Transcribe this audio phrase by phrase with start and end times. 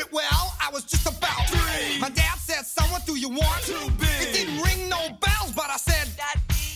[0.00, 2.00] it well, I was just about three.
[2.00, 3.60] My dad said, son, what do you want?
[3.64, 4.16] Too big.
[4.24, 6.08] It didn't ring no bells, but I said,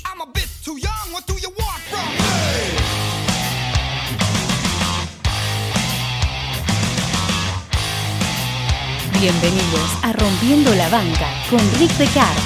[0.04, 2.24] I'm a bit too young, what do you want from me?
[9.20, 12.36] Bienvenidos a Rompiendo la Banca con Rick Decar,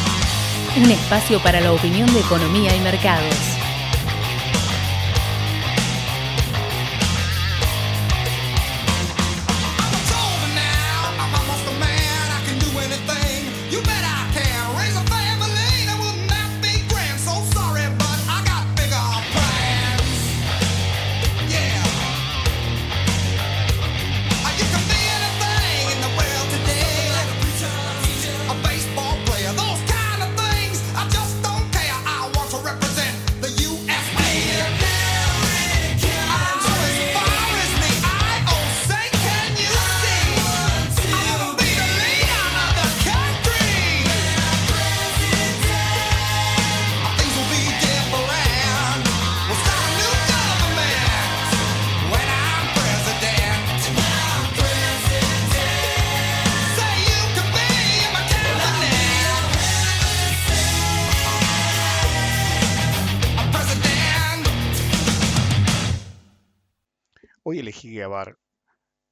[0.76, 3.57] un espacio para la opinión de economía y mercados.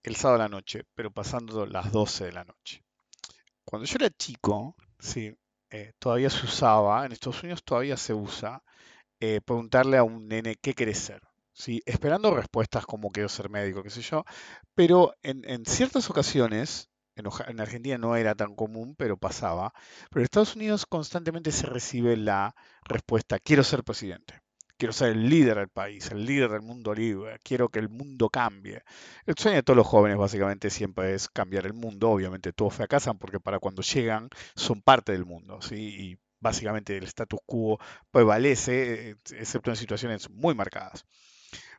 [0.07, 2.85] El sábado a la noche, pero pasando las 12 de la noche.
[3.65, 5.37] Cuando yo era chico, sí,
[5.71, 8.63] eh, todavía se usaba, en Estados Unidos todavía se usa,
[9.19, 11.23] eh, preguntarle a un nene qué querés ser.
[11.53, 11.83] ¿sí?
[11.87, 14.25] Esperando respuestas como quiero ser médico, qué sé yo.
[14.75, 19.73] Pero en, ciertas ocasiones, en, en Argentina no era tan común, pero pasaba.
[20.11, 24.41] Pero en Estados Unidos constantemente se recibe la respuesta, quiero ser presidente.
[24.79, 27.39] Quiero ser el líder del país, el líder del mundo libre.
[27.43, 28.83] Quiero que el mundo cambie.
[29.25, 32.11] El sueño de todos los jóvenes básicamente siempre es cambiar el mundo.
[32.11, 35.77] Obviamente todos fracasan porque para cuando llegan son parte del mundo, ¿sí?
[35.77, 37.79] Y básicamente el status quo
[38.11, 41.07] prevalece, eh, excepto en situaciones muy marcadas.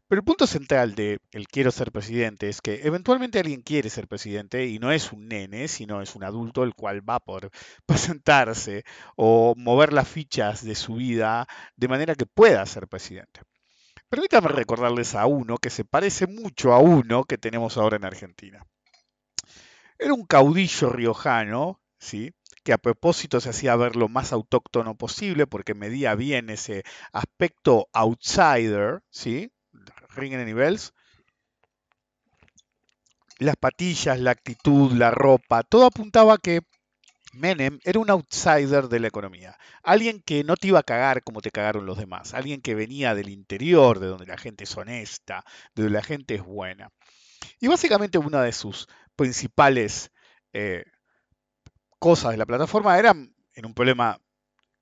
[0.08, 4.08] Pero el punto central de el quiero ser presidente es que eventualmente alguien quiere ser
[4.08, 7.52] presidente y no es un nene, sino es un adulto el cual va a poder
[7.86, 8.86] presentarse
[9.18, 13.42] o mover las fichas de su vida de manera que pueda ser presidente.
[14.10, 18.66] Permítame recordarles a uno que se parece mucho a uno que tenemos ahora en Argentina.
[20.00, 22.32] Era un caudillo riojano, ¿sí?
[22.64, 27.90] que a propósito se hacía ver lo más autóctono posible porque medía bien ese aspecto
[27.94, 29.52] outsider, ¿sí?
[30.18, 30.94] Ringen any bells.
[33.40, 36.62] Las patillas, la actitud, la ropa, todo apuntaba a que
[37.34, 41.42] Menem era un outsider de la economía, alguien que no te iba a cagar como
[41.42, 45.44] te cagaron los demás, alguien que venía del interior, de donde la gente es honesta,
[45.76, 46.90] de donde la gente es buena.
[47.60, 50.12] Y básicamente una de sus principales
[50.54, 50.86] eh,
[52.00, 54.20] cosas de la plataforma era en un problema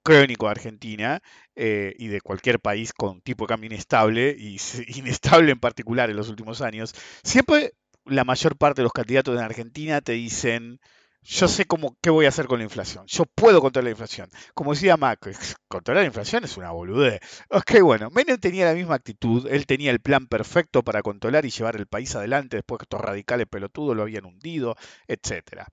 [0.05, 1.21] crónico de Argentina
[1.55, 4.57] eh, y de cualquier país con tipo de cambio inestable, y
[4.95, 6.93] inestable en particular en los últimos años,
[7.23, 7.73] siempre
[8.05, 10.79] la mayor parte de los candidatos en Argentina te dicen,
[11.23, 14.29] yo sé cómo, qué voy a hacer con la inflación, yo puedo controlar la inflación.
[14.53, 15.33] Como decía Macri,
[15.67, 17.19] controlar la inflación es una boludez.
[17.49, 21.49] Ok, bueno, Menem tenía la misma actitud, él tenía el plan perfecto para controlar y
[21.49, 24.75] llevar el país adelante después que estos radicales pelotudos lo habían hundido,
[25.07, 25.67] etcétera.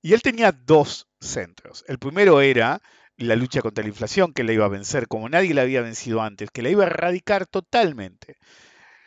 [0.00, 1.84] Y él tenía dos centros.
[1.86, 2.80] El primero era
[3.16, 6.22] la lucha contra la inflación, que la iba a vencer como nadie la había vencido
[6.22, 8.36] antes, que la iba a erradicar totalmente.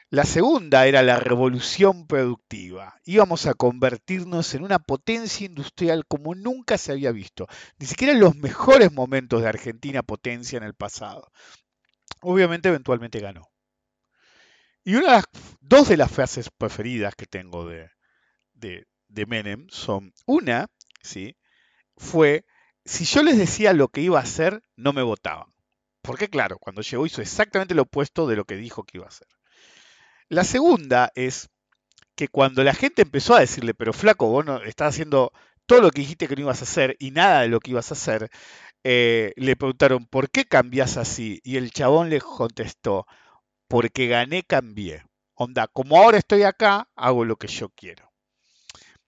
[0.10, 2.96] La segunda era la revolución productiva.
[3.04, 7.46] Íbamos a convertirnos en una potencia industrial como nunca se había visto.
[7.78, 11.30] Ni siquiera en los mejores momentos de Argentina potencia en el pasado.
[12.22, 13.50] Obviamente eventualmente ganó.
[14.86, 15.26] Y una de las,
[15.60, 17.90] dos de las frases preferidas que tengo de,
[18.54, 20.68] de, de Menem son, una,
[21.02, 21.36] ¿sí?
[21.98, 22.46] fue,
[22.88, 25.54] si yo les decía lo que iba a hacer, no me votaban.
[26.02, 29.10] Porque claro, cuando llegó hizo exactamente lo opuesto de lo que dijo que iba a
[29.10, 29.28] hacer.
[30.30, 31.50] La segunda es
[32.16, 35.34] que cuando la gente empezó a decirle, pero flaco, vos no, estás haciendo
[35.66, 37.92] todo lo que dijiste que no ibas a hacer y nada de lo que ibas
[37.92, 38.30] a hacer,
[38.84, 41.42] eh, le preguntaron, ¿por qué cambias así?
[41.44, 43.06] Y el chabón le contestó,
[43.68, 45.04] porque gané, cambié.
[45.36, 48.12] Onda, como ahora estoy acá, hago lo que yo quiero.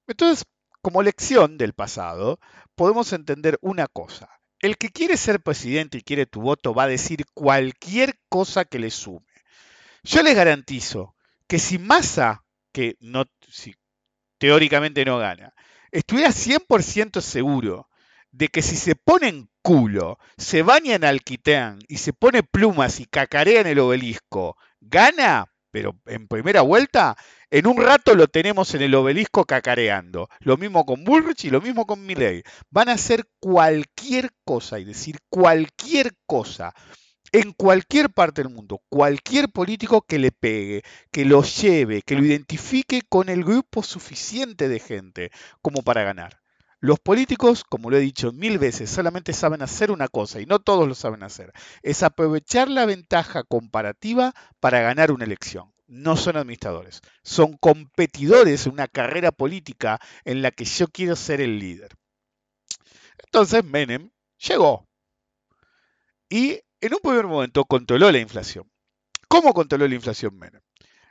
[0.06, 0.46] Entonces,
[0.90, 2.40] como lección del pasado,
[2.74, 4.28] podemos entender una cosa.
[4.60, 8.80] El que quiere ser presidente y quiere tu voto va a decir cualquier cosa que
[8.80, 9.28] le sume.
[10.02, 11.16] Yo les garantizo
[11.48, 13.76] que si Massa, que no, si
[14.40, 15.54] teóricamente no gana,
[15.92, 17.88] estuviera 100% seguro
[18.32, 23.00] de que si se pone en culo, se baña en alquitrán y se pone plumas
[23.00, 27.16] y cacarea en el obelisco, gana, pero en primera vuelta,
[27.52, 30.30] En un rato lo tenemos en el obelisco cacareando.
[30.40, 32.44] Lo mismo con Bullrich y lo mismo con Milley.
[32.70, 36.76] Van a hacer cualquier cosa, y decir cualquier cosa,
[37.32, 42.24] en cualquier parte del mundo, cualquier político que le pegue, que lo lleve, que lo
[42.24, 45.32] identifique con el grupo suficiente de gente
[45.64, 46.42] como para ganar.
[46.80, 50.60] Los políticos, como lo he dicho mil veces, solamente saben hacer una cosa, y no
[50.60, 51.52] todos lo saben hacer,
[51.82, 55.74] es aprovechar la ventaja comparativa para ganar una elección.
[55.92, 61.42] No son administradores, son competidores en una carrera política en la que yo quiero ser
[61.42, 61.96] el líder.
[63.26, 64.88] Entonces Menem llegó
[66.30, 68.70] y en un primer momento controló la inflación.
[69.28, 70.62] ¿Cómo controló la inflación Menem?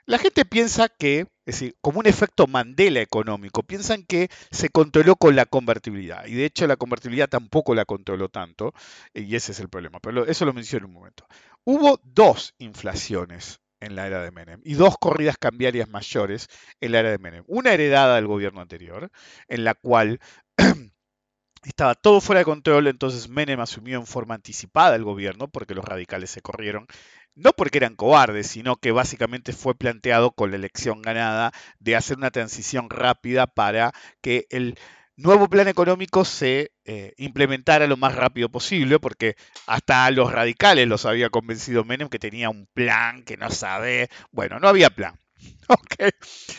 [0.07, 5.17] La gente piensa que, es decir, como un efecto Mandela económico, piensan que se controló
[5.17, 6.25] con la convertibilidad.
[6.27, 8.73] Y de hecho la convertibilidad tampoco la controló tanto,
[9.13, 9.99] y ese es el problema.
[10.01, 11.27] Pero eso lo menciono en un momento.
[11.65, 16.49] Hubo dos inflaciones en la era de Menem y dos corridas cambiarias mayores
[16.81, 17.45] en la era de Menem.
[17.47, 19.11] Una heredada del gobierno anterior,
[19.49, 20.21] en la cual
[21.63, 25.85] estaba todo fuera de control, entonces Menem asumió en forma anticipada el gobierno porque los
[25.85, 26.87] radicales se corrieron,
[27.35, 32.17] no porque eran cobardes, sino que básicamente fue planteado con la elección ganada de hacer
[32.17, 34.79] una transición rápida para que el
[35.19, 39.37] nuevo plan económico se eh, implementara lo más rápido posible, porque
[39.67, 44.09] hasta a los radicales los había convencido Menem que tenía un plan que no sabe,
[44.31, 45.19] bueno, no había plan.
[45.69, 46.15] Ok,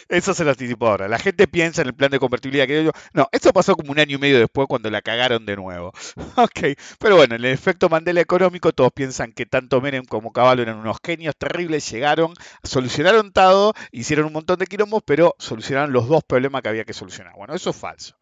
[0.07, 1.07] eso se lo anticipo ahora.
[1.07, 2.91] La gente piensa en el plan de convertibilidad que yo.
[3.13, 5.91] No, eso pasó como un año y medio después cuando la cagaron de nuevo.
[6.35, 10.61] Ok, pero bueno, en el efecto Mandela económico, todos piensan que tanto Menem como Caballo
[10.61, 12.33] eran unos genios terribles, llegaron,
[12.63, 16.93] solucionaron todo, hicieron un montón de quilombos, pero solucionaron los dos problemas que había que
[16.93, 17.33] solucionar.
[17.35, 18.15] Bueno, eso es falso.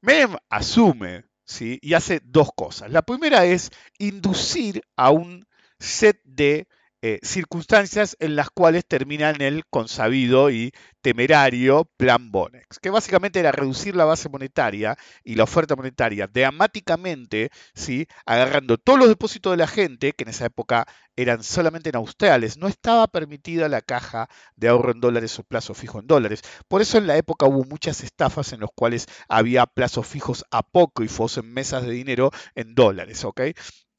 [0.00, 1.78] Menem asume ¿sí?
[1.82, 2.90] y hace dos cosas.
[2.90, 5.46] La primera es inducir a un
[5.78, 6.66] set de
[7.02, 13.50] eh, circunstancias en las cuales terminan el consabido y temerario plan Bonex, que básicamente era
[13.50, 18.06] reducir la base monetaria y la oferta monetaria dramáticamente, ¿sí?
[18.24, 22.56] agarrando todos los depósitos de la gente, que en esa época eran solamente en australes,
[22.56, 26.42] no estaba permitida la caja de ahorro en dólares o plazo fijo en dólares.
[26.68, 30.62] Por eso en la época hubo muchas estafas en las cuales había plazos fijos a
[30.62, 33.40] poco y en mesas de dinero en dólares, ¿ok?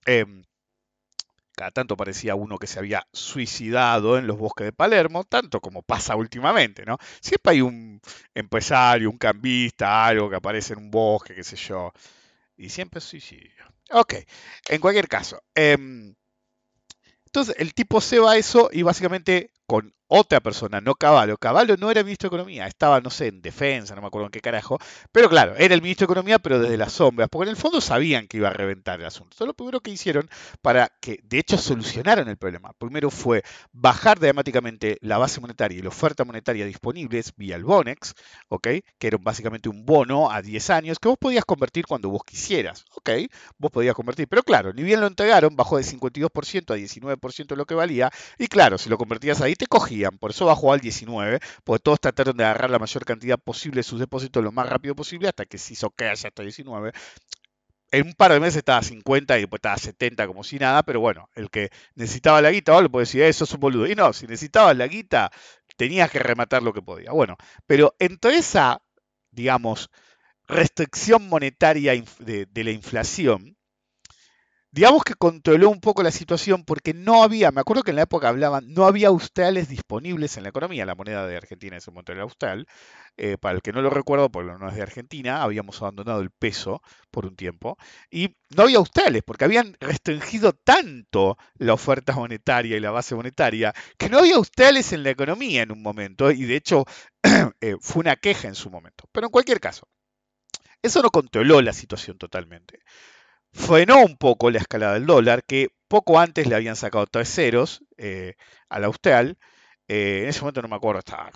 [0.06, 0.44] Em,
[1.56, 5.84] cada tanto parecía uno que se había suicidado en los bosques de Palermo, tanto como
[5.84, 6.98] pasa últimamente, ¿no?
[7.22, 8.02] Siempre hay un
[8.34, 11.92] empresario, un cambista, algo que aparece en un bosque, qué sé yo,
[12.58, 13.66] y siempre suicidio.
[13.92, 14.16] Ok,
[14.70, 15.42] en cualquier caso.
[15.54, 16.16] Em,
[17.26, 21.38] entonces el tipo se va a eso y básicamente con otra persona, no Caballo.
[21.38, 24.32] Caballo no era ministro de Economía, estaba, no sé, en defensa, no me acuerdo en
[24.32, 24.78] qué carajo.
[25.12, 27.82] Pero claro, era el ministro de Economía, pero desde las sombras, porque en el fondo
[27.82, 29.34] sabían que iba a reventar el asunto.
[29.34, 30.30] Entonces lo primero que hicieron
[30.62, 32.74] para que, de hecho, solucionaron el problema.
[32.78, 38.14] Primero fue bajar dramáticamente la base monetaria y la oferta monetaria disponibles vía el Bonex,
[38.50, 38.68] ¿ok?
[39.00, 42.86] Que era básicamente un bono a 10 años que vos podías convertir cuando vos quisieras,
[42.96, 43.10] ¿ok?
[43.58, 44.28] Vos podías convertir.
[44.28, 48.12] Pero claro, ni bien lo entregaron, bajó de 52% a 19% de lo que valía.
[48.38, 52.00] Y claro, si lo convertías ahí, te cogían por eso bajó al 19, porque todos
[52.00, 55.46] trataron de agarrar la mayor cantidad posible de sus depósitos lo más rápido posible hasta
[55.46, 56.92] que se hizo cash hasta 19.
[57.92, 60.58] En un par de meses estaba a 50 y después estaba a 70 como si
[60.58, 63.88] nada, pero bueno, el que necesitaba la guita, le puede decir, eso es un boludo.
[63.88, 65.32] Y no, si necesitabas la guita,
[65.78, 67.12] tenías que rematar lo que podía.
[67.12, 68.82] Bueno, pero entre esa,
[69.32, 69.92] digamos,
[70.48, 73.58] restricción monetaria de la inflación,
[74.74, 78.02] digamos que controló un poco la situación porque no había, me acuerdo que en la
[78.02, 81.92] época hablaban, no había australes disponibles en la economía, la moneda de Argentina en ese
[81.92, 82.66] momento era austral,
[83.16, 86.32] eh, para el que no lo recuerdo, porque no es de Argentina, habíamos abandonado el
[86.32, 87.78] peso por un tiempo,
[88.10, 93.74] y no había australes porque habían restringido tanto la oferta monetaria y la base monetaria,
[94.00, 96.86] que no había australes en la economía en un momento, y de hecho
[97.62, 99.08] eh, fue una queja en su momento.
[99.12, 99.88] Pero en cualquier caso,
[100.82, 102.80] eso no controló la situación totalmente
[103.54, 107.84] frenó un poco la escalada del dólar, que poco antes le habían sacado tres ceros
[107.98, 108.36] eh,
[108.70, 109.38] al austral.
[109.88, 111.32] Eh, en ese momento no me acuerdo, estaba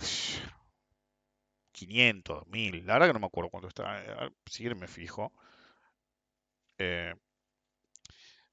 [1.71, 4.01] 500, 1000, la verdad que no me acuerdo cuánto estaba.
[4.45, 5.31] Si me fijo.
[6.79, 7.13] Eh,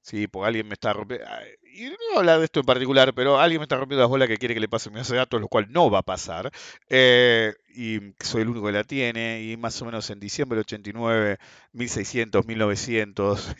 [0.05, 1.25] Sí, porque alguien me está rompiendo.
[1.73, 4.37] Y no hablar de esto en particular, pero alguien me está rompiendo las bolas que
[4.37, 6.51] quiere que le pase mi base de datos, lo cual no va a pasar.
[6.89, 9.41] Eh, y soy el único que la tiene.
[9.41, 11.39] Y más o menos en diciembre del 89,
[11.73, 13.55] 1600, 1900,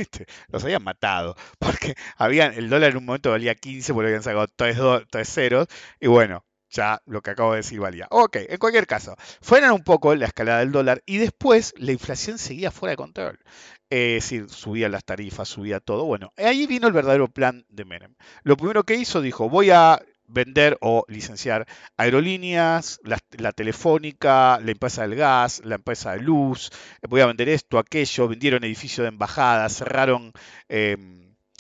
[0.50, 1.36] los habían matado.
[1.58, 5.68] Porque habían, el dólar en un momento valía 15 porque habían sacado 3, ceros.
[6.00, 6.46] Y bueno,
[6.76, 8.08] ya lo que acabo de decir valía.
[8.12, 12.38] Ok, en cualquier caso, fueron un poco la escalada del dólar y después la inflación
[12.38, 13.40] seguía fuera de control.
[13.90, 16.06] Es decir, subía las tarifas, subía todo.
[16.06, 18.16] Bueno, ahí vino el verdadero plan de Menem.
[18.44, 21.68] Lo primero que hizo, dijo, voy a vender o licenciar
[21.98, 26.72] aerolíneas, la, telefónica, la empresa del gas, la empresa de luz,
[27.08, 30.32] voy a vender esto, aquello, vendieron edificios de embajadas, cerraron
[30.68, 30.98] eh,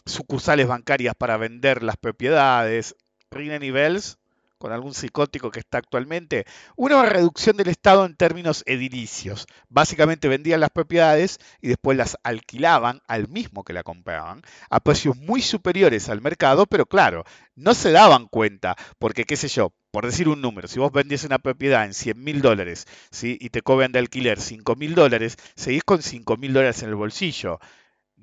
[0.05, 2.95] sucursales bancarias para vender las propiedades,
[3.29, 4.17] ringen y bells,
[4.65, 9.45] con algún psicótico que está actualmente, una reducción del Estado en términos edilicios.
[9.69, 14.41] Básicamente vendían las propiedades y después las alquilaban al mismo que la compraban
[14.71, 19.49] a precios muy superiores al mercado, pero claro, no se daban cuenta, porque qué sé
[19.49, 23.37] yo, por decir un número, si vos vendías una propiedad en 100 mil dólares ¿sí?
[23.39, 26.95] y te cobran de alquiler 5 mil dólares, seguís con 5 mil dólares en el
[26.95, 27.59] bolsillo.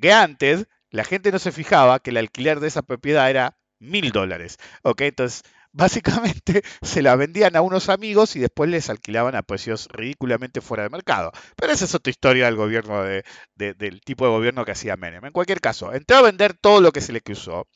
[0.01, 4.11] Que antes la gente no se fijaba que el alquiler de esa propiedad era mil
[4.13, 4.59] dólares.
[4.83, 5.03] ¿ok?
[5.03, 10.61] Entonces básicamente se la vendían a unos amigos y después les alquilaban a precios ridículamente
[10.61, 11.33] fuera de mercado.
[11.57, 13.25] Pero esa es otra historia del gobierno de,
[13.55, 15.25] de, del tipo de gobierno que hacía Menem.
[15.25, 17.67] En cualquier caso, entró a vender todo lo que se le cruzó.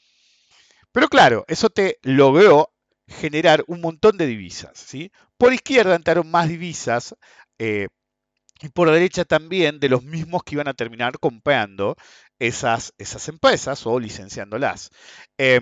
[0.92, 2.72] Pero claro, eso te logró
[3.06, 4.72] generar un montón de divisas.
[4.78, 5.12] ¿sí?
[5.36, 7.14] Por izquierda entraron más divisas
[7.58, 7.88] eh,
[8.60, 11.96] y por derecha también de los mismos que iban a terminar comprando
[12.38, 14.90] esas, esas empresas o licenciándolas.
[15.38, 15.60] Eh,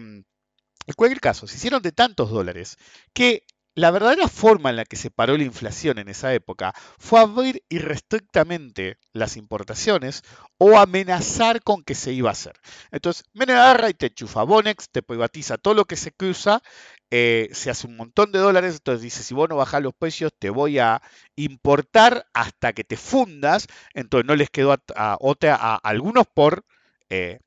[0.86, 2.76] en cualquier caso, se hicieron de tantos dólares
[3.12, 3.44] que
[3.76, 7.64] la verdadera forma en la que se paró la inflación en esa época fue abrir
[7.68, 10.22] irrestrictamente las importaciones
[10.58, 12.54] o amenazar con que se iba a hacer.
[12.92, 16.62] Entonces, Menem agarra y te chufa Bonex, te privatiza todo lo que se cruza,
[17.10, 20.32] eh, se hace un montón de dólares, entonces dice, si vos no bajás los precios,
[20.38, 21.02] te voy a
[21.34, 26.64] importar hasta que te fundas, entonces no les quedó a, a, algunos por...
[27.08, 27.40] Eh,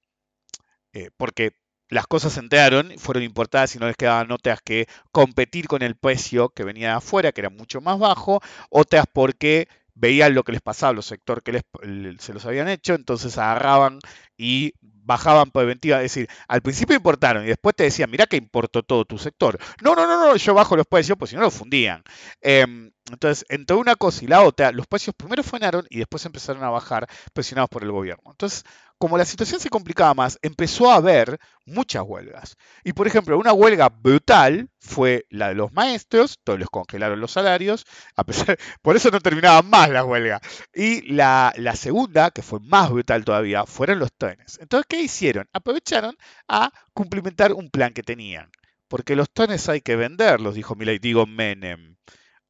[0.94, 1.52] eh, porque
[1.90, 5.96] las cosas se enteraron, fueron importadas y no les quedaban otras que competir con el
[5.96, 10.52] precio que venía de afuera, que era mucho más bajo, otras porque veían lo que
[10.52, 14.00] les pasaba los sectores que les, se los habían hecho, entonces agarraban
[14.38, 18.84] y bajaban preventiva, es decir, al principio importaron y después te decían, mira que importó
[18.84, 19.58] todo tu sector.
[19.82, 22.04] No, no, no, no, yo bajo los precios, pues si no lo fundían.
[22.42, 22.66] Eh,
[23.10, 26.70] entonces, entre una cosa y la otra, los precios primero frenaron y después empezaron a
[26.70, 28.32] bajar presionados por el gobierno.
[28.32, 28.66] Entonces,
[28.98, 32.56] como la situación se complicaba más, empezó a haber muchas huelgas.
[32.84, 37.32] Y por ejemplo, una huelga brutal fue la de los maestros, todos les congelaron los
[37.32, 37.86] salarios,
[38.82, 40.42] por eso no terminaban más la huelga.
[40.74, 44.58] Y la, la segunda, que fue más brutal todavía, fueron los trenes.
[44.62, 45.48] Entonces, ¿qué hicieron?
[45.54, 46.16] Aprovecharon
[46.48, 48.50] a cumplimentar un plan que tenían.
[48.88, 51.98] Porque los trenes hay que venderlos, dijo Milay, digo Menem.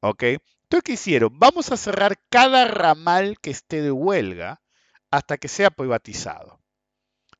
[0.00, 0.22] ¿Ok?
[0.22, 1.38] Entonces, ¿qué hicieron?
[1.38, 4.60] Vamos a cerrar cada ramal que esté de huelga
[5.10, 6.60] hasta que sea privatizado.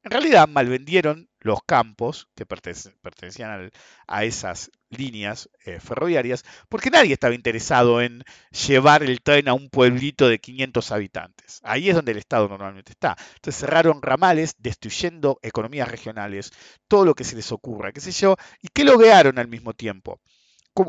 [0.02, 3.70] En realidad malvendieron los campos que pertenecían
[4.06, 8.24] a esas líneas eh, ferroviarias porque nadie estaba interesado en
[8.66, 11.60] llevar el tren a un pueblito de 500 habitantes.
[11.62, 13.16] Ahí es donde el Estado normalmente está.
[13.34, 16.52] Entonces cerraron ramales destruyendo economías regionales,
[16.86, 20.20] todo lo que se les ocurra, qué sé yo, y qué lograron al mismo tiempo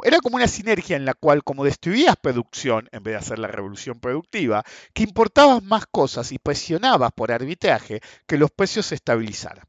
[0.04, 3.48] era como una sinergia en la cual, como destruías producción en vez de hacer la
[3.48, 9.66] revolución productiva, que importabas más cosas y presionabas por arbitraje que los precios se estabilizaran.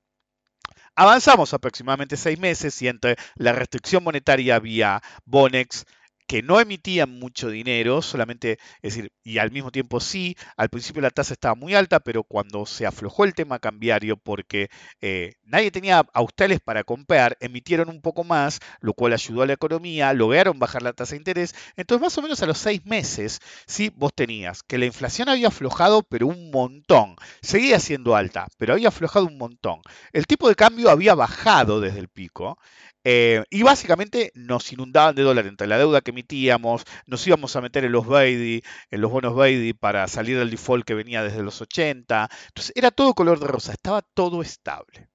[0.96, 5.86] Avanzamos aproximadamente seis meses y entre la restricción monetaria vía Bonex,
[6.30, 11.02] que no emitían mucho dinero, solamente, es decir, y al mismo tiempo sí, al principio
[11.02, 14.70] la tasa estaba muy alta, pero cuando se aflojó el tema cambiario porque
[15.00, 19.54] eh, nadie tenía australes para comprar, emitieron un poco más, lo cual ayudó a la
[19.54, 23.40] economía, lograron bajar la tasa de interés, entonces más o menos a los seis meses,
[23.66, 28.74] sí, vos tenías que la inflación había aflojado, pero un montón, seguía siendo alta, pero
[28.74, 29.80] había aflojado un montón,
[30.12, 32.56] el tipo de cambio había bajado desde el pico,
[33.04, 37.60] eh, y básicamente nos inundaban de dólares entre la deuda que emitíamos, nos íbamos a
[37.62, 41.42] meter en los Beidi, en los bonos Beidi para salir del default que venía desde
[41.42, 42.28] los 80.
[42.48, 45.08] Entonces era todo color de rosa, estaba todo estable.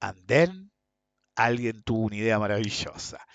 [0.00, 0.72] And then
[1.36, 3.26] alguien tuvo una idea maravillosa.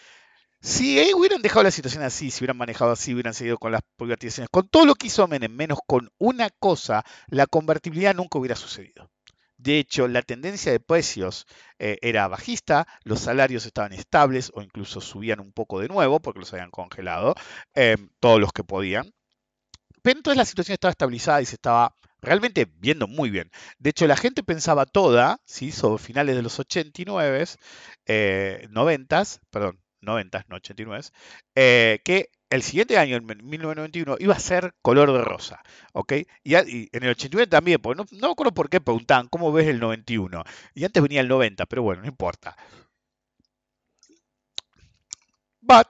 [0.61, 4.49] Si hubieran dejado la situación así, si hubieran manejado así, hubieran seguido con las privatizaciones,
[4.49, 9.11] con todo lo que hizo Menem, menos con una cosa, la convertibilidad nunca hubiera sucedido.
[9.57, 11.45] De hecho, la tendencia de precios
[11.79, 16.39] eh, era bajista, los salarios estaban estables o incluso subían un poco de nuevo porque
[16.39, 17.35] los habían congelado,
[17.73, 19.13] eh, todos los que podían.
[20.01, 23.49] Pero entonces la situación estaba estabilizada y se estaba realmente viendo muy bien.
[23.79, 25.71] De hecho, la gente pensaba toda, ¿sí?
[25.71, 27.45] sobre finales de los 89,
[28.07, 31.05] eh, 90, perdón, 90, no 89,
[31.55, 35.61] eh, que el siguiente año, en 1991, iba a ser color de rosa,
[35.93, 36.13] ¿ok?
[36.43, 39.67] Y, en el 89 también, porque no, no me acuerdo por qué preguntaban, ¿cómo ves
[39.67, 40.43] el 91?
[40.73, 42.55] Y antes venía el 90, pero bueno, no importa.
[45.61, 45.87] But,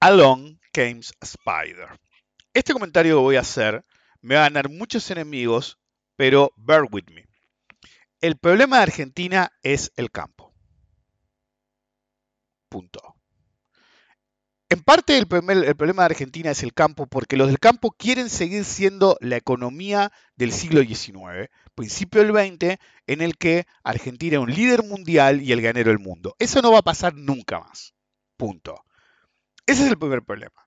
[0.00, 1.98] along came spider.
[2.52, 3.84] Este comentario que voy a hacer
[4.20, 5.78] me va a ganar muchos enemigos,
[6.16, 7.26] pero bear with me.
[8.20, 10.37] El problema de Argentina es el campo.
[12.68, 13.14] Punto.
[14.70, 17.90] En parte el, primer- el problema de Argentina es el campo, porque los del campo
[17.90, 24.34] quieren seguir siendo la economía del siglo XIX, principio del XX, en el que Argentina
[24.34, 26.34] era un líder mundial y el ganero del mundo.
[26.38, 27.94] Eso no va a pasar nunca más.
[28.36, 28.84] Punto.
[29.66, 30.66] Ese es el primer problema.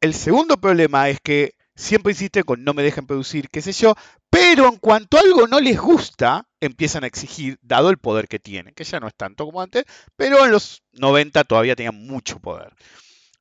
[0.00, 3.94] El segundo problema es que siempre insiste con no me dejen producir, qué sé yo,
[4.30, 8.74] pero en cuanto algo no les gusta, empiezan a exigir, dado el poder que tienen,
[8.74, 9.84] que ya no es tanto como antes,
[10.16, 12.72] pero en los 90 todavía tenían mucho poder.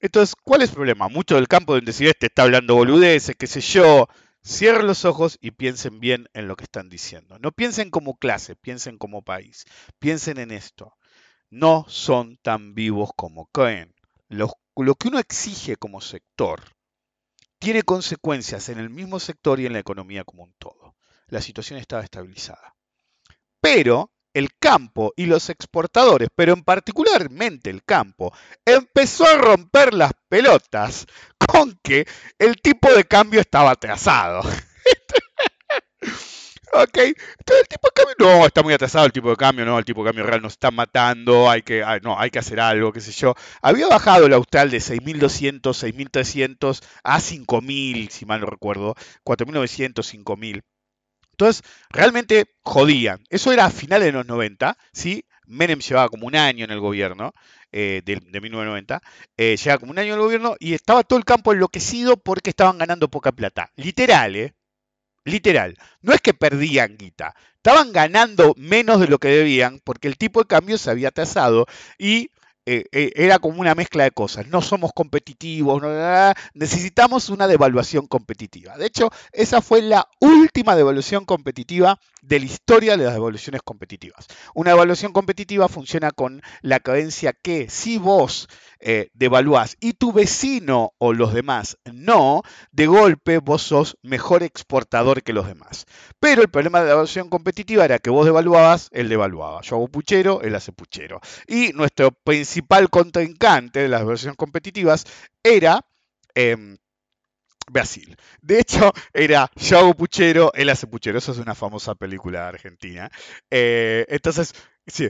[0.01, 1.09] Entonces, ¿cuál es el problema?
[1.09, 4.07] Mucho del campo deben decir, este está hablando boludeces, qué sé yo.
[4.45, 7.37] Cierren los ojos y piensen bien en lo que están diciendo.
[7.39, 9.65] No piensen como clase, piensen como país.
[9.99, 10.95] Piensen en esto.
[11.49, 13.93] No son tan vivos como creen.
[14.29, 16.61] Los- lo que uno exige como sector
[17.59, 20.95] tiene consecuencias en el mismo sector y en la economía como un todo.
[21.27, 22.75] La situación estaba estabilizada.
[23.61, 28.33] Pero el campo y los exportadores, pero en particularmente el campo,
[28.65, 31.05] empezó a romper las pelotas
[31.37, 34.41] con que el tipo de cambio estaba atrasado.
[36.73, 39.77] Ok, entonces el tipo de cambio, no, está muy atrasado el tipo de cambio, no,
[39.77, 42.59] el tipo de cambio real nos está matando, hay que, ah, no, hay que hacer
[42.59, 43.35] algo, qué sé yo.
[43.61, 50.61] Había bajado el austral de 6.200, 6.300 a 5.000, si mal no recuerdo, 4.900, 5.000.
[51.31, 53.23] Entonces, realmente jodían.
[53.29, 55.25] Eso era a finales de los 90, ¿sí?
[55.45, 57.33] Menem llevaba como un año en el gobierno,
[57.71, 59.01] eh, de, de 1990,
[59.37, 62.51] eh, llevaba como un año en el gobierno y estaba todo el campo enloquecido porque
[62.51, 63.71] estaban ganando poca plata.
[63.75, 64.53] Literal, ¿eh?
[65.29, 65.77] Literal.
[66.01, 70.41] No es que perdían guita, estaban ganando menos de lo que debían porque el tipo
[70.41, 71.67] de cambio se había atrasado
[71.97, 72.31] y
[72.71, 74.45] eh, eh, era como una mezcla de cosas.
[74.45, 75.81] No somos competitivos,
[76.53, 78.77] necesitamos una devaluación competitiva.
[78.77, 84.27] De hecho, esa fue la última devaluación competitiva de la historia de las devaluaciones competitivas.
[84.53, 88.47] Una devaluación competitiva funciona con la creencia que si vos
[88.79, 95.23] eh, devaluás y tu vecino o los demás no, de golpe vos sos mejor exportador
[95.23, 95.85] que los demás.
[96.19, 99.61] Pero el problema de la devaluación competitiva era que vos devaluabas, él devaluaba.
[99.61, 101.19] Yo hago puchero, él hace puchero.
[101.47, 102.58] Y nuestro principal
[102.89, 105.05] contrincante de las devaluaciones competitivas
[105.43, 105.81] era...
[106.35, 106.77] em,
[107.71, 108.17] Brasil.
[108.41, 111.17] De hecho, era yo hago puchero, él hace puchero.
[111.17, 113.11] Eso es una famosa película argentina.
[113.51, 114.53] Eh, entonces,
[114.87, 115.07] sí,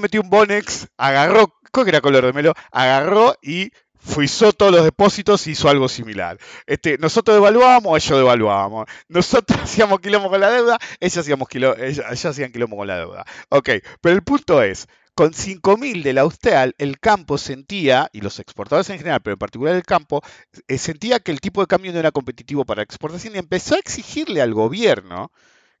[0.00, 3.70] metió un Bonex, agarró, creo que era color de melo, agarró y
[4.04, 6.38] frizó todos los depósitos y hizo algo similar.
[6.66, 8.86] Este, nosotros devaluábamos, ellos devaluábamos.
[9.08, 12.96] Nosotros hacíamos quilombo con la deuda, ellos, hacíamos quilo, ellos, ellos hacían quilombo con la
[12.98, 13.24] deuda.
[13.48, 18.88] Ok, pero el punto es, con 5.000 del austral, el campo sentía, y los exportadores
[18.90, 20.22] en general, pero en particular el campo,
[20.68, 23.74] eh, sentía que el tipo de cambio no era competitivo para la exportación y empezó
[23.74, 25.30] a exigirle al gobierno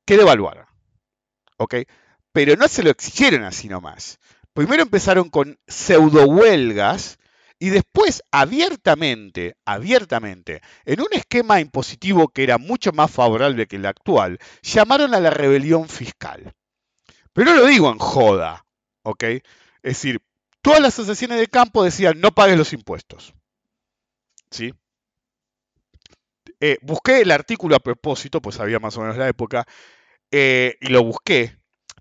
[0.04, 0.68] que devaluara.
[1.56, 1.76] ¿Ok?
[2.32, 4.18] Pero no se lo exigieron así nomás.
[4.52, 7.18] Primero empezaron con pseudo huelgas
[7.58, 13.86] y después abiertamente, abiertamente, en un esquema impositivo que era mucho más favorable que el
[13.86, 16.52] actual, llamaron a la rebelión fiscal.
[17.32, 18.66] Pero no lo digo en joda,
[19.02, 19.24] ¿ok?
[19.24, 19.42] Es
[19.82, 20.20] decir,
[20.60, 23.34] todas las asociaciones de campo decían no pagues los impuestos.
[24.50, 24.74] ¿Sí?
[26.60, 29.66] Eh, busqué el artículo a propósito, pues sabía más o menos la época,
[30.30, 31.56] eh, y lo busqué.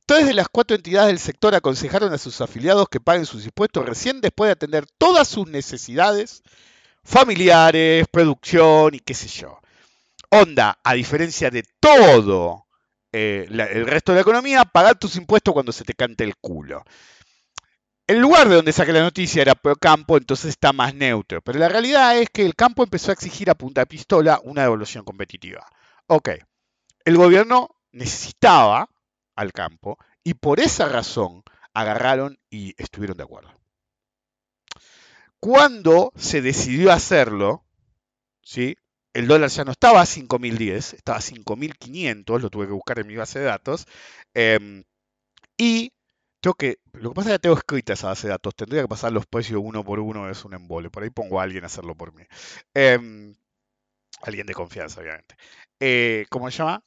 [0.05, 3.85] Tres de las cuatro entidades del sector aconsejaron a sus afiliados que paguen sus impuestos
[3.85, 6.43] recién después de atender todas sus necesidades
[7.03, 9.59] familiares, producción y qué sé yo.
[10.29, 12.67] Onda, a diferencia de todo
[13.11, 16.83] eh, el resto de la economía, pagar tus impuestos cuando se te cante el culo.
[18.07, 21.41] El lugar de donde saqué la noticia era pro campo, entonces está más neutro.
[21.41, 24.63] Pero la realidad es que el campo empezó a exigir a punta de pistola una
[24.63, 25.65] devolución competitiva.
[26.07, 26.29] Ok,
[27.05, 28.89] el gobierno necesitaba
[29.35, 31.43] al campo y por esa razón
[31.73, 33.51] agarraron y estuvieron de acuerdo.
[35.39, 37.65] Cuando se decidió hacerlo,
[38.43, 38.77] ¿sí?
[39.13, 43.07] El dólar ya no estaba a 5.010, estaba a 5.500, lo tuve que buscar en
[43.07, 43.85] mi base de datos.
[44.33, 44.83] em,
[45.57, 45.93] y
[46.41, 48.87] tengo que, lo que pasa es que tengo escrita esa base de datos, tendría que
[48.87, 50.89] pasar los precios uno por uno, es un embole.
[50.89, 52.23] Por ahí pongo a alguien a hacerlo por mí.
[52.73, 53.35] Em,
[54.23, 55.35] alguien de confianza, obviamente.
[55.79, 56.83] Eh, ¿Cómo se llama?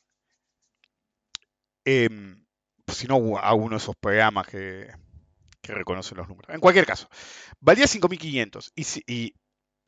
[1.85, 2.45] Em,
[2.89, 4.91] si no, a uno de esos programas que,
[5.63, 6.55] reconocen los números.
[6.55, 7.09] En cualquier caso,
[7.61, 9.35] valía 5.500 y, y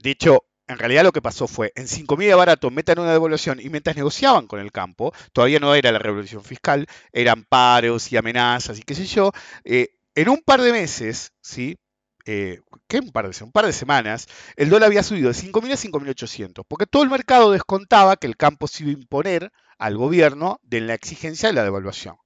[0.02, 3.60] de hecho, en realidad lo que pasó fue, en 5.000 de barato metan una devaluación
[3.60, 8.16] y mientras negociaban con el campo, todavía no era la revolución fiscal, eran paros y
[8.16, 9.32] amenazas y qué sé yo,
[9.64, 11.76] eh, en un par de meses, ¿sí?
[12.24, 13.44] Eh, ¿Qué un par de?
[13.44, 14.26] Un par de semanas,
[14.56, 18.36] el dólar había subido de 5.000 a 5.800, porque todo el mercado descontaba que el
[18.36, 22.16] campo se iba a imponer al gobierno de la exigencia de la devaluación.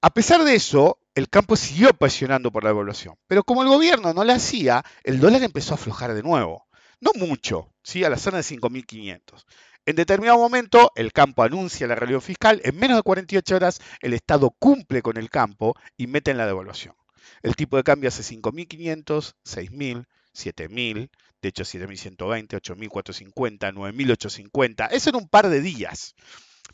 [0.00, 3.16] A pesar de eso, el campo siguió presionando por la devaluación.
[3.26, 6.67] Pero como el gobierno no la hacía, el dólar empezó a aflojar de nuevo.
[7.00, 8.04] No mucho, ¿sí?
[8.04, 9.44] a la zona de 5.500.
[9.86, 12.60] En determinado momento, el campo anuncia la realidad fiscal.
[12.64, 16.46] En menos de 48 horas, el Estado cumple con el campo y mete en la
[16.46, 16.94] devaluación.
[17.42, 24.88] El tipo de cambio hace 5.500, 6.000, 7.000, de hecho 7.120, 8.450, 9.850.
[24.90, 26.14] Eso en un par de días.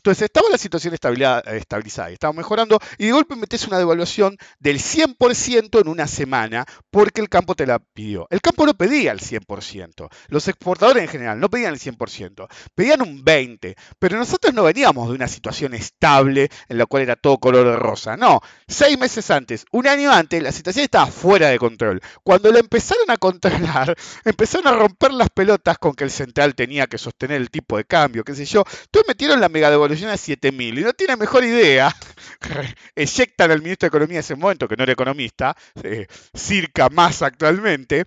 [0.05, 5.81] Entonces estaba la situación estabilizada estaba mejorando y de golpe metes una devaluación del 100%
[5.81, 8.27] en una semana porque el campo te la pidió.
[8.29, 10.07] El campo no pedía el 100%.
[10.27, 13.75] Los exportadores en general no pedían el 100%, pedían un 20%.
[13.97, 17.75] Pero nosotros no veníamos de una situación estable en la cual era todo color de
[17.75, 18.15] rosa.
[18.15, 21.99] No, seis meses antes, un año antes, la situación estaba fuera de control.
[22.21, 26.85] Cuando la empezaron a controlar, empezaron a romper las pelotas con que el central tenía
[26.85, 28.63] que sostener el tipo de cambio, qué sé yo.
[28.83, 31.95] Entonces metieron la mega devaluación a 7.000 y no tiene mejor idea,
[32.95, 37.21] eyectan al ministro de Economía en ese momento, que no era economista, eh, circa más
[37.21, 38.05] actualmente,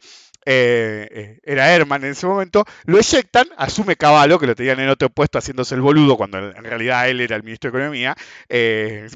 [0.51, 4.88] eh, eh, era Herman en ese momento, lo eyectan, asume Caballo, que lo tenían en
[4.88, 8.16] otro puesto haciéndose el boludo cuando en realidad él era el ministro de Economía,
[8.48, 9.09] eh,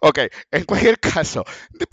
[0.00, 0.18] ok,
[0.50, 1.44] en cualquier caso,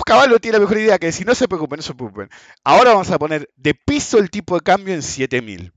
[0.04, 2.30] Caballo tiene la mejor idea que si no se preocupen, no se preocupen,
[2.64, 5.72] ahora vamos a poner de piso el tipo de cambio en 7000.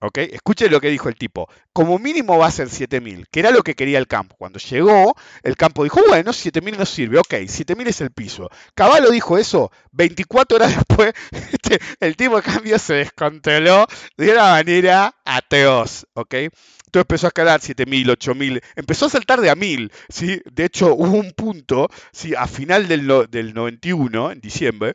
[0.00, 0.18] ¿Ok?
[0.18, 1.48] Escuchen lo que dijo el tipo.
[1.72, 4.36] Como mínimo va a ser 7000, que era lo que quería el campo.
[4.38, 7.18] Cuando llegó, el campo dijo, bueno, 7000 no sirve.
[7.18, 8.48] Ok, 7000 es el piso.
[8.74, 9.72] Caballo dijo eso.
[9.92, 16.06] 24 horas después, este, el tipo de cambio se descontroló de una manera ateos.
[16.14, 16.34] ¿Ok?
[16.34, 20.40] Entonces empezó a escalar 7000, 8000, empezó a saltar de a 1000, ¿sí?
[20.50, 22.34] De hecho, hubo un punto, ¿sí?
[22.34, 24.94] A final del, del 91, en diciembre,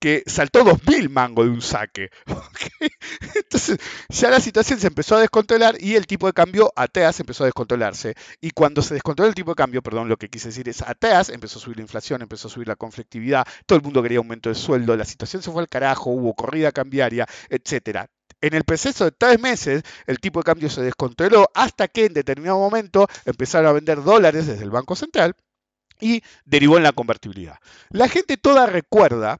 [0.00, 2.10] que saltó 2.000 mangos de un saque.
[3.38, 7.44] Entonces ya la situación se empezó a descontrolar y el tipo de cambio ATEAS empezó
[7.44, 8.14] a descontrolarse.
[8.40, 11.30] Y cuando se descontroló el tipo de cambio, perdón, lo que quise decir es ATEAS
[11.30, 14.48] empezó a subir la inflación, empezó a subir la conflictividad, todo el mundo quería aumento
[14.48, 18.08] de sueldo, la situación se fue al carajo, hubo corrida cambiaria, etcétera.
[18.40, 22.14] En el proceso de tres meses, el tipo de cambio se descontroló hasta que en
[22.14, 25.34] determinado momento empezaron a vender dólares desde el Banco Central
[26.00, 27.58] y derivó en la convertibilidad.
[27.90, 29.38] La gente toda recuerda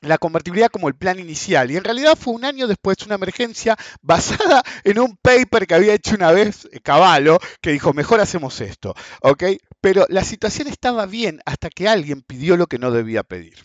[0.00, 1.70] la convertibilidad como el plan inicial.
[1.70, 5.94] Y en realidad fue un año después una emergencia basada en un paper que había
[5.94, 8.94] hecho una vez eh, Caballo, que dijo, mejor hacemos esto.
[9.22, 9.44] ¿Ok?
[9.80, 13.58] Pero la situación estaba bien hasta que alguien pidió lo que no debía pedir.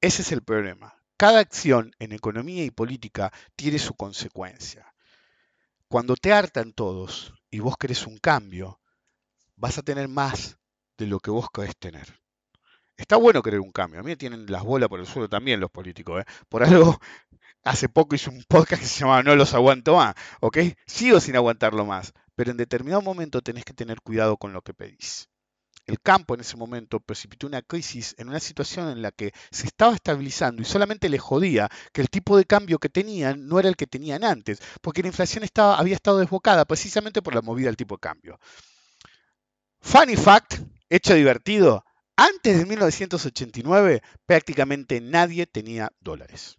[0.00, 0.94] Ese es el problema.
[1.16, 4.94] Cada acción en economía y política tiene su consecuencia.
[5.88, 8.80] Cuando te hartan todos y vos querés un cambio,
[9.56, 10.56] vas a tener más
[10.96, 12.19] de lo que vos querés tener.
[13.00, 14.00] Está bueno querer un cambio.
[14.00, 16.20] A mí me tienen las bolas por el suelo también los políticos.
[16.20, 16.24] ¿eh?
[16.50, 17.00] Por algo,
[17.64, 20.14] hace poco hice un podcast que se llamaba No los aguanto más.
[20.40, 20.58] ¿Ok?
[20.86, 22.12] Sigo sin aguantarlo más.
[22.36, 25.28] Pero en determinado momento tenés que tener cuidado con lo que pedís.
[25.86, 29.66] El campo en ese momento precipitó una crisis en una situación en la que se
[29.66, 33.68] estaba estabilizando y solamente le jodía que el tipo de cambio que tenían no era
[33.68, 37.66] el que tenían antes, porque la inflación estaba, había estado desbocada precisamente por la movida
[37.66, 38.38] del tipo de cambio.
[39.80, 40.60] Funny fact,
[40.90, 41.84] hecho divertido,
[42.20, 46.58] antes de 1989 prácticamente nadie tenía dólares.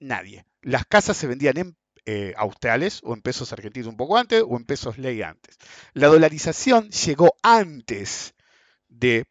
[0.00, 0.46] Nadie.
[0.62, 4.56] Las casas se vendían en eh, australes o en pesos argentinos un poco antes o
[4.56, 5.58] en pesos ley antes.
[5.92, 8.34] La dolarización llegó antes
[8.88, 9.26] de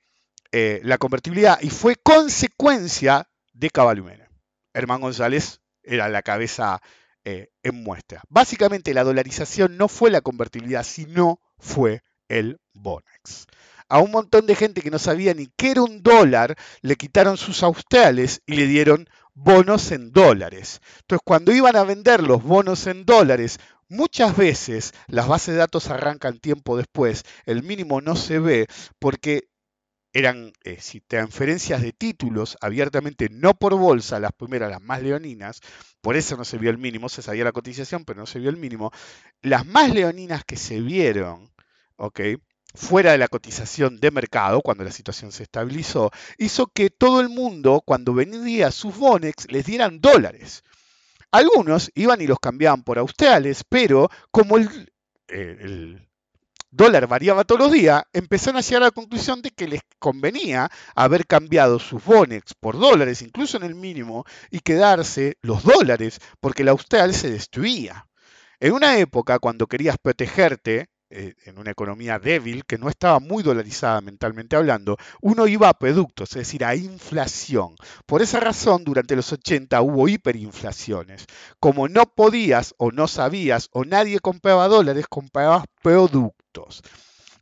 [0.51, 4.29] eh, la convertibilidad y fue consecuencia de Cabalumena.
[4.71, 6.79] Hermán González era la cabeza
[7.25, 8.21] eh, en muestra.
[8.29, 13.47] Básicamente la dolarización no fue la convertibilidad, sino fue el Bonex
[13.93, 17.37] a un montón de gente que no sabía ni qué era un dólar, le quitaron
[17.37, 20.81] sus australes y le dieron bonos en dólares.
[21.01, 25.91] Entonces, cuando iban a vender los bonos en dólares, muchas veces las bases de datos
[25.91, 28.65] arrancan tiempo después, el mínimo no se ve
[28.97, 29.43] porque
[30.11, 35.61] eran eh, transferencias de títulos abiertamente no por bolsa, las primeras, las más leoninas,
[36.01, 38.49] por eso no se vio el mínimo, se sabía la cotización, pero no se vio
[38.49, 38.91] el mínimo.
[39.43, 41.51] Las más leoninas que se vieron,
[41.97, 42.19] ¿ok?
[42.73, 47.29] Fuera de la cotización de mercado, cuando la situación se estabilizó, hizo que todo el
[47.29, 50.63] mundo, cuando vendía sus bonex, les dieran dólares.
[51.31, 54.91] Algunos iban y los cambiaban por australes, pero como el,
[55.27, 56.07] el
[56.73, 60.69] dólar variaba todos los días, empezaron a llegar a la conclusión de que les convenía
[60.95, 66.63] haber cambiado sus bonex por dólares, incluso en el mínimo, y quedarse los dólares, porque
[66.63, 68.07] el austral se destruía.
[68.59, 73.43] En una época, cuando querías protegerte eh, en una economía débil, que no estaba muy
[73.43, 77.75] dolarizada mentalmente hablando, uno iba a productos, es decir, a inflación.
[78.07, 81.27] Por esa razón, durante los 80 hubo hiperinflaciones.
[81.59, 86.81] Como no podías o no sabías o nadie compraba dólares, comprabas productos.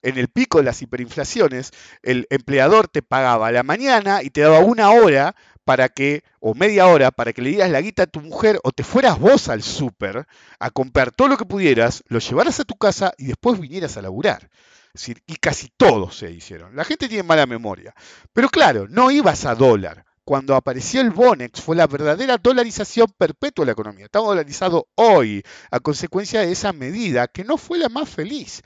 [0.01, 1.71] En el pico de las hiperinflaciones,
[2.03, 5.35] el empleador te pagaba a la mañana y te daba una hora
[5.65, 8.71] para que, o media hora, para que le dieras la guita a tu mujer o
[8.71, 10.25] te fueras vos al súper
[10.59, 14.01] a comprar todo lo que pudieras, lo llevaras a tu casa y después vinieras a
[14.01, 14.49] laburar.
[14.93, 16.75] Decir, y casi todos se hicieron.
[16.75, 17.93] La gente tiene mala memoria.
[18.33, 20.05] Pero claro, no ibas a dólar.
[20.25, 24.05] Cuando apareció el Bonex fue la verdadera dolarización perpetua de la economía.
[24.05, 28.61] Estamos dolarizado hoy a consecuencia de esa medida que no fue la más feliz.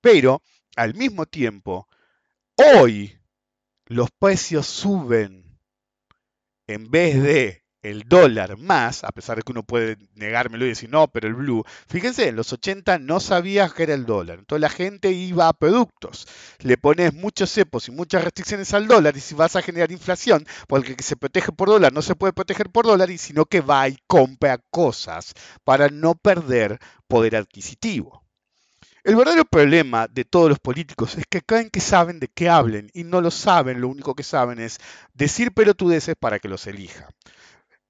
[0.00, 0.42] Pero
[0.76, 1.88] al mismo tiempo,
[2.56, 3.18] hoy
[3.86, 5.58] los precios suben
[6.66, 10.90] en vez de el dólar más, a pesar de que uno puede negármelo y decir
[10.90, 14.60] no, pero el blue, fíjense, en los 80 no sabías que era el dólar, entonces
[14.60, 19.20] la gente iba a productos, le pones muchos cepos y muchas restricciones al dólar y
[19.20, 22.32] si vas a generar inflación, porque el que se protege por dólar no se puede
[22.32, 25.32] proteger por dólar, y sino que va y compra cosas
[25.64, 28.19] para no perder poder adquisitivo.
[29.10, 32.92] El verdadero problema de todos los políticos es que creen que saben de qué hablen
[32.94, 34.78] y no lo saben, lo único que saben es
[35.14, 37.08] decir pelotudeces para que los elija.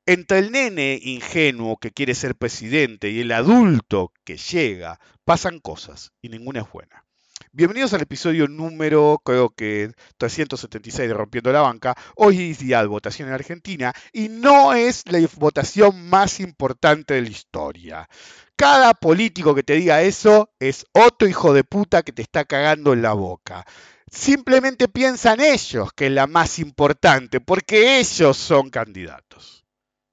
[0.06, 6.10] Entre el nene ingenuo que quiere ser presidente y el adulto que llega, pasan cosas
[6.22, 7.04] y ninguna es buena.
[7.52, 11.96] Bienvenidos al episodio número, creo que 376 de Rompiendo la Banca.
[12.14, 17.22] Hoy es día de votación en Argentina y no es la votación más importante de
[17.22, 18.08] la historia.
[18.54, 22.92] Cada político que te diga eso es otro hijo de puta que te está cagando
[22.92, 23.66] en la boca.
[24.08, 29.66] Simplemente piensan ellos que es la más importante porque ellos son candidatos.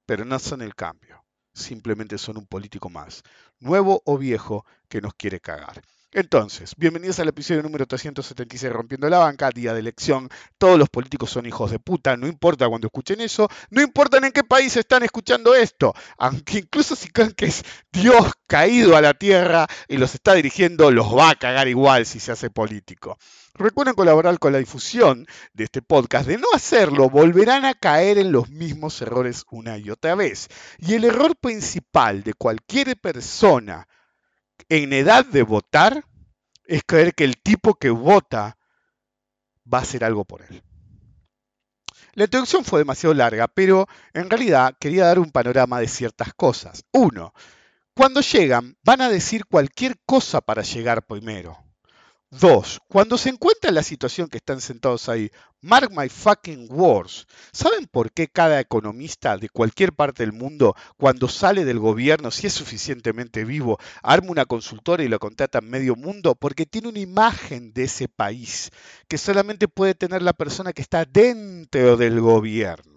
[0.06, 1.24] Pero no son el cambio.
[1.54, 3.22] Simplemente son un político más,
[3.60, 5.82] nuevo o viejo, que nos quiere cagar.
[6.12, 10.30] Entonces, bienvenidos al episodio número 376 Rompiendo la Banca, día de elección.
[10.56, 14.32] Todos los políticos son hijos de puta, no importa cuando escuchen eso, no importa en
[14.32, 19.12] qué país están escuchando esto, aunque incluso si creen que es Dios caído a la
[19.12, 23.18] tierra y los está dirigiendo, los va a cagar igual si se hace político.
[23.52, 26.26] Recuerden colaborar con la difusión de este podcast.
[26.26, 30.48] De no hacerlo, volverán a caer en los mismos errores una y otra vez.
[30.78, 33.86] Y el error principal de cualquier persona
[34.68, 36.04] en edad de votar
[36.64, 38.58] es creer que el tipo que vota
[39.72, 40.62] va a hacer algo por él.
[42.14, 46.84] La introducción fue demasiado larga, pero en realidad quería dar un panorama de ciertas cosas.
[46.92, 47.32] Uno,
[47.94, 51.67] cuando llegan van a decir cualquier cosa para llegar primero.
[52.30, 55.30] Dos, cuando se encuentran en la situación que están sentados ahí,
[55.62, 61.26] mark my fucking words, ¿saben por qué cada economista de cualquier parte del mundo, cuando
[61.26, 65.96] sale del gobierno, si es suficientemente vivo, arma una consultora y lo contrata en medio
[65.96, 66.34] mundo?
[66.34, 68.72] Porque tiene una imagen de ese país
[69.08, 72.87] que solamente puede tener la persona que está dentro del gobierno.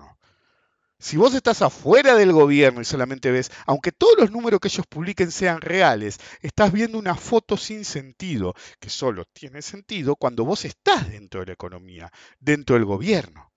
[1.02, 4.86] Si vos estás afuera del gobierno y solamente ves, aunque todos los números que ellos
[4.88, 10.64] publiquen sean reales, estás viendo una foto sin sentido, que solo tiene sentido cuando vos
[10.64, 13.51] estás dentro de la economía, dentro del gobierno.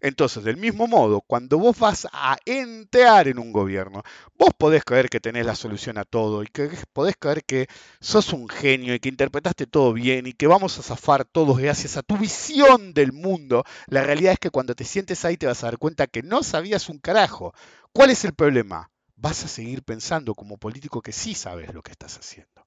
[0.00, 4.02] Entonces, del mismo modo, cuando vos vas a entrar en un gobierno,
[4.36, 7.68] vos podés creer que tenés la solución a todo y que podés creer que
[8.00, 11.96] sos un genio y que interpretaste todo bien y que vamos a zafar todos gracias
[11.96, 13.64] a tu visión del mundo.
[13.86, 16.42] La realidad es que cuando te sientes ahí te vas a dar cuenta que no
[16.42, 17.54] sabías un carajo.
[17.92, 18.90] ¿Cuál es el problema?
[19.16, 22.66] Vas a seguir pensando como político que sí sabes lo que estás haciendo.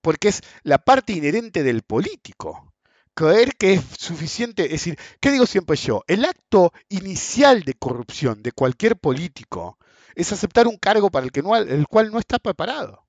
[0.00, 2.73] Porque es la parte inherente del político
[3.14, 6.02] creer que es suficiente, es decir, ¿qué digo siempre yo?
[6.06, 9.78] El acto inicial de corrupción de cualquier político
[10.14, 13.04] es aceptar un cargo para el, que no, el cual no está preparado.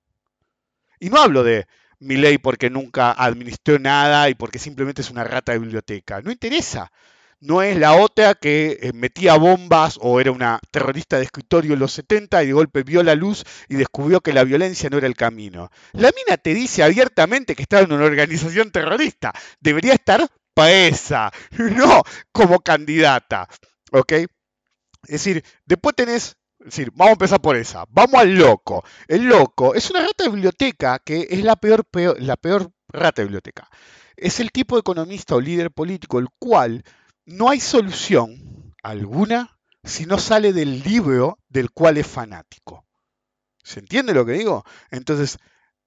[0.99, 1.67] Y no hablo de
[1.99, 6.21] mi ley porque nunca administró nada y porque simplemente es una rata de biblioteca.
[6.21, 6.91] No interesa
[7.45, 11.79] no es la otra que eh, metía bombas o era una terrorista de escritorio en
[11.79, 15.07] los 70 y de golpe vio la luz y descubrió que la violencia no era
[15.07, 15.69] el camino.
[15.93, 19.31] La mina te dice abiertamente que está en una organización terrorista.
[19.59, 23.47] Debería estar presa, no como candidata.
[23.91, 24.11] ¿Ok?
[24.11, 24.27] Es
[25.07, 27.85] decir, después tenés decir, vamos a empezar por esa.
[27.89, 28.83] Vamos al loco.
[29.07, 33.21] El loco es una rata de biblioteca que es la peor, peor, la peor rata
[33.21, 33.69] de biblioteca.
[34.17, 36.83] Es el tipo de economista o líder político el cual
[37.25, 42.85] no hay solución alguna si no sale del libro del cual es fanático.
[43.63, 44.63] ¿Se entiende lo que digo?
[44.91, 45.37] Entonces,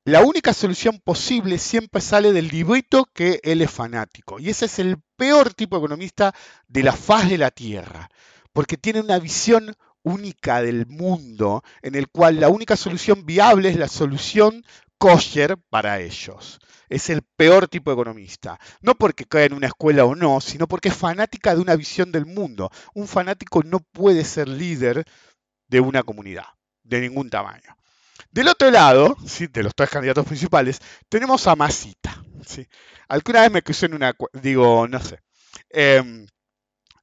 [0.05, 4.41] la única solución posible siempre sale del librito que él es fanático.
[4.41, 6.35] Y ese es el peor tipo de economista
[6.67, 8.09] de la faz de la Tierra,
[8.53, 13.77] porque tiene una visión única del mundo en el cual la única solución viable es
[13.77, 14.65] la solución
[14.97, 16.59] kosher para ellos.
[16.89, 18.59] Es el peor tipo de economista.
[18.81, 22.13] No porque cae en una escuela o no, sino porque es fanática de una visión
[22.13, 22.71] del mundo.
[22.95, 25.05] Un fanático no puede ser líder
[25.69, 26.47] de una comunidad,
[26.83, 27.77] de ningún tamaño.
[28.31, 32.23] Del otro lado, de los tres candidatos principales, tenemos a Masita.
[33.09, 35.21] Alguna vez me crucé en una, digo, no sé,
[35.71, 36.27] em,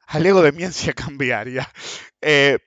[0.08, 1.70] alego demencia cambiaria.
[2.22, 2.60] Eh,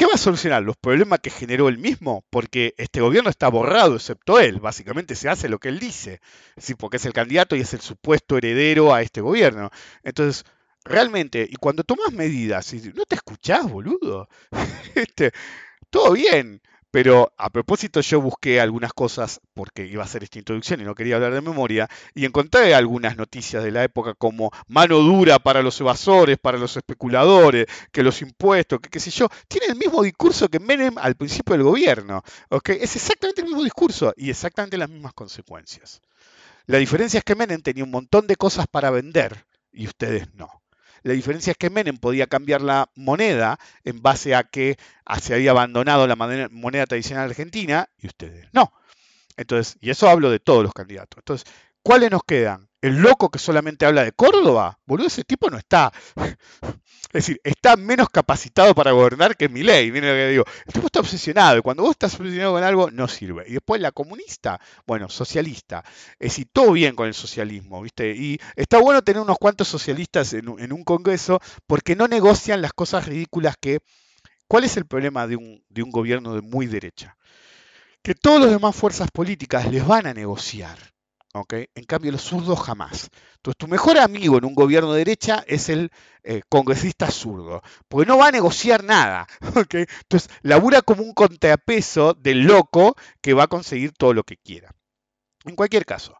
[0.00, 0.62] ¿Qué va a solucionar?
[0.62, 2.24] ¿Los problemas que generó él mismo?
[2.30, 4.58] Porque este gobierno está borrado, excepto él.
[4.58, 6.22] Básicamente se hace lo que él dice.
[6.56, 9.68] Sí, porque es el candidato y es el supuesto heredero a este gobierno.
[10.02, 10.46] Entonces,
[10.86, 14.26] realmente, y cuando tomas medidas, no te escuchás, boludo.
[14.94, 15.32] Este,
[15.90, 16.62] todo bien.
[16.90, 20.94] Pero a propósito yo busqué algunas cosas porque iba a hacer esta introducción y no
[20.94, 25.62] quería hablar de memoria y encontré algunas noticias de la época como mano dura para
[25.62, 29.28] los evasores, para los especuladores, que los impuestos, que qué sé yo.
[29.46, 32.22] Tiene el mismo discurso que Menem al principio del gobierno.
[32.48, 32.70] ¿ok?
[32.70, 36.00] Es exactamente el mismo discurso y exactamente las mismas consecuencias.
[36.66, 40.59] La diferencia es que Menem tenía un montón de cosas para vender y ustedes no.
[41.02, 44.78] La diferencia es que Menem podía cambiar la moneda en base a que
[45.20, 48.72] se había abandonado la moneda tradicional argentina y ustedes no.
[49.36, 51.18] Entonces, y eso hablo de todos los candidatos.
[51.18, 52.69] Entonces, ¿cuáles nos quedan?
[52.80, 54.78] ¿El loco que solamente habla de Córdoba?
[54.86, 55.92] Boludo, ese tipo no está.
[57.12, 59.90] Es decir, está menos capacitado para gobernar que Milei.
[59.90, 60.44] Miren lo que digo.
[60.66, 61.58] El tipo está obsesionado.
[61.58, 63.44] Y cuando vos estás obsesionado con algo, no sirve.
[63.48, 65.82] Y después la comunista, bueno, socialista.
[66.18, 68.14] Es decir, todo bien con el socialismo, ¿viste?
[68.14, 73.06] Y está bueno tener unos cuantos socialistas en, un- congreso porque no negocian las cosas
[73.06, 73.80] ridículas que...
[74.48, 77.16] ¿Cuál es el problema de un, de un gobierno de muy derecha?
[78.02, 80.78] Que todas las demás fuerzas políticas les van a negociar.
[81.34, 81.54] ¿Ok?
[81.74, 83.10] En cambio, los zurdos jamás.
[83.36, 85.90] Entonces, tu mejor amigo en un gobierno de derecha es el
[86.22, 89.26] eh, congresista zurdo, porque no va a negociar nada.
[89.56, 89.74] ¿ok?
[89.74, 94.74] Entonces, labura como un contrapeso del loco que va a conseguir todo lo que quiera.
[95.44, 96.16] En cualquier caso,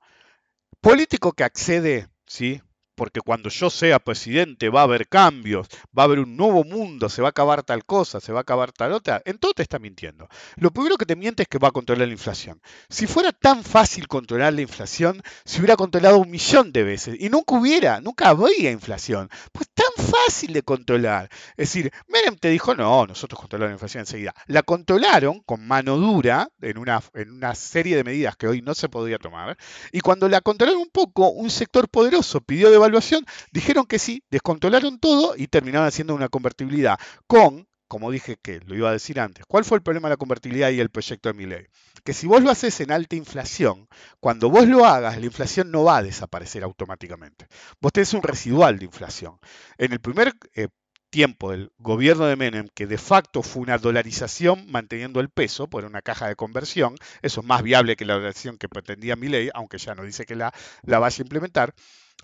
[0.80, 2.62] político que accede, ¿sí?
[3.00, 7.08] Porque cuando yo sea presidente va a haber cambios, va a haber un nuevo mundo,
[7.08, 9.62] se va a acabar tal cosa, se va a acabar tal otra, en todo te
[9.62, 10.28] está mintiendo.
[10.56, 12.60] Lo primero que te miente es que va a controlar la inflación.
[12.90, 17.30] Si fuera tan fácil controlar la inflación, se hubiera controlado un millón de veces y
[17.30, 19.30] nunca hubiera, nunca habría inflación.
[19.50, 21.28] Pues tan fácil de controlar.
[21.56, 24.34] Es decir, Menem te dijo, no, nosotros controlamos la inflación enseguida.
[24.46, 28.74] La controlaron con mano dura en una, en una serie de medidas que hoy no
[28.74, 29.56] se podría tomar.
[29.92, 34.98] Y cuando la controlaron un poco, un sector poderoso pidió devaluación, dijeron que sí, descontrolaron
[34.98, 39.44] todo y terminaron haciendo una convertibilidad con, como dije que lo iba a decir antes,
[39.46, 41.66] ¿cuál fue el problema de la convertibilidad y el proyecto de Milley?
[42.04, 43.88] Que si vos lo haces en alta inflación,
[44.20, 47.48] cuando vos lo hagas, la inflación no va a desaparecer automáticamente.
[47.80, 49.40] Vos tenés un residual de inflación.
[49.76, 50.68] En el primer eh,
[51.10, 55.84] tiempo del gobierno de Menem, que de facto fue una dolarización manteniendo el peso por
[55.84, 59.78] una caja de conversión, eso es más viable que la dolarización que pretendía Milley, aunque
[59.78, 61.74] ya no dice que la, la vaya a implementar,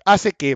[0.05, 0.55] hace que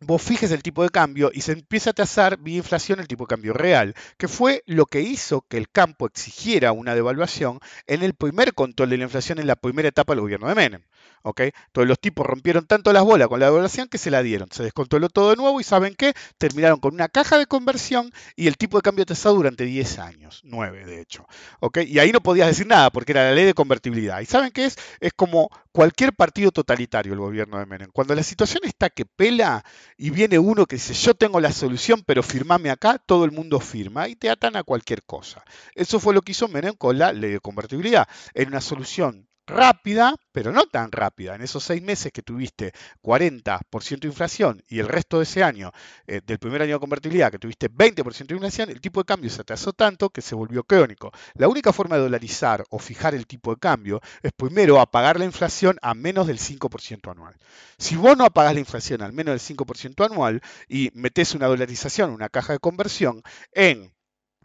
[0.00, 3.24] vos fijes el tipo de cambio y se empieza a tasar vía inflación el tipo
[3.24, 8.02] de cambio real, que fue lo que hizo que el campo exigiera una devaluación en
[8.02, 10.82] el primer control de la inflación en la primera etapa del gobierno de Menem.
[11.22, 11.40] ¿Ok?
[11.40, 14.62] Entonces los tipos rompieron tanto las bolas con la devaluación que se la dieron, se
[14.62, 16.14] descontroló todo de nuevo y ¿saben qué?
[16.38, 20.40] Terminaron con una caja de conversión y el tipo de cambio tasado durante 10 años,
[20.44, 21.26] 9 de hecho.
[21.60, 21.78] ¿ok?
[21.86, 24.20] Y ahí no podías decir nada porque era la ley de convertibilidad.
[24.20, 24.76] ¿Y saben qué es?
[25.00, 27.90] Es como cualquier partido totalitario el gobierno de Menem.
[27.92, 29.64] Cuando la situación está que pela
[29.96, 33.60] y viene uno que dice yo tengo la solución pero firmame acá, todo el mundo
[33.60, 35.44] firma y te atan a cualquier cosa.
[35.74, 38.08] Eso fue lo que hizo Menem con la ley de convertibilidad.
[38.34, 41.34] Era una solución rápida, pero no tan rápida.
[41.34, 45.72] En esos seis meses que tuviste 40% de inflación y el resto de ese año,
[46.06, 49.30] eh, del primer año de convertibilidad, que tuviste 20% de inflación, el tipo de cambio
[49.30, 51.10] se atrasó tanto que se volvió crónico.
[51.34, 55.24] La única forma de dolarizar o fijar el tipo de cambio es primero apagar la
[55.24, 57.36] inflación a menos del 5% anual.
[57.78, 62.10] Si vos no apagás la inflación al menos del 5% anual y metés una dolarización,
[62.10, 63.92] una caja de conversión, en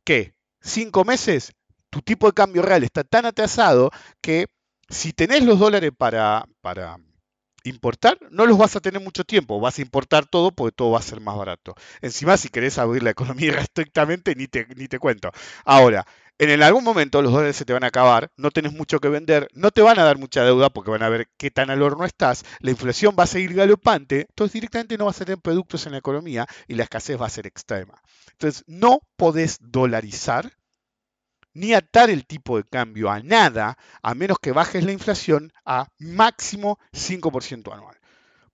[0.03, 0.33] ¿qué?
[0.61, 1.51] Cinco meses,
[1.89, 3.91] tu tipo de cambio real está tan atrasado
[4.21, 4.47] que
[4.89, 6.97] si tenés los dólares para, para
[7.63, 10.99] importar, no los vas a tener mucho tiempo, vas a importar todo porque todo va
[10.99, 11.75] a ser más barato.
[12.01, 15.31] Encima, si querés abrir la economía estrictamente, ni te, ni te cuento.
[15.63, 16.05] Ahora,
[16.37, 19.47] en algún momento los dólares se te van a acabar, no tenés mucho que vender,
[19.53, 22.05] no te van a dar mucha deuda porque van a ver qué tan al horno
[22.05, 25.93] estás, la inflación va a seguir galopante, entonces directamente no vas a tener productos en
[25.93, 28.01] la economía y la escasez va a ser extrema.
[28.31, 30.51] Entonces, no podés dolarizar
[31.55, 35.87] ni atar el tipo de cambio a nada, a menos que bajes la inflación a
[35.97, 37.97] máximo 5% anual.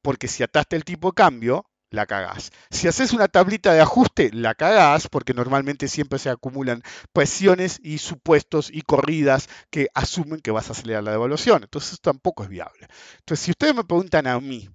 [0.01, 2.51] Porque si ataste el tipo de cambio, la cagás.
[2.69, 7.97] Si haces una tablita de ajuste, la cagás, porque normalmente siempre se acumulan presiones y
[7.97, 11.63] supuestos y corridas que asumen que vas a acelerar la devaluación.
[11.63, 12.87] Entonces eso tampoco es viable.
[13.19, 14.69] Entonces, si ustedes me preguntan a mí,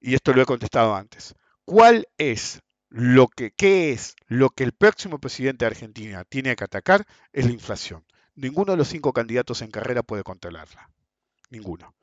[0.00, 1.34] y esto lo he contestado antes,
[1.64, 2.60] ¿cuál es
[2.90, 7.06] lo que, qué es lo que el próximo presidente de Argentina tiene que atacar?
[7.32, 8.04] Es la inflación.
[8.34, 10.90] Ninguno de los cinco candidatos en carrera puede controlarla.
[11.50, 11.94] Ninguno.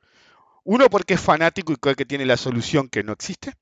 [0.64, 3.54] Uno porque es fanático y cree que tiene la solución que no existe.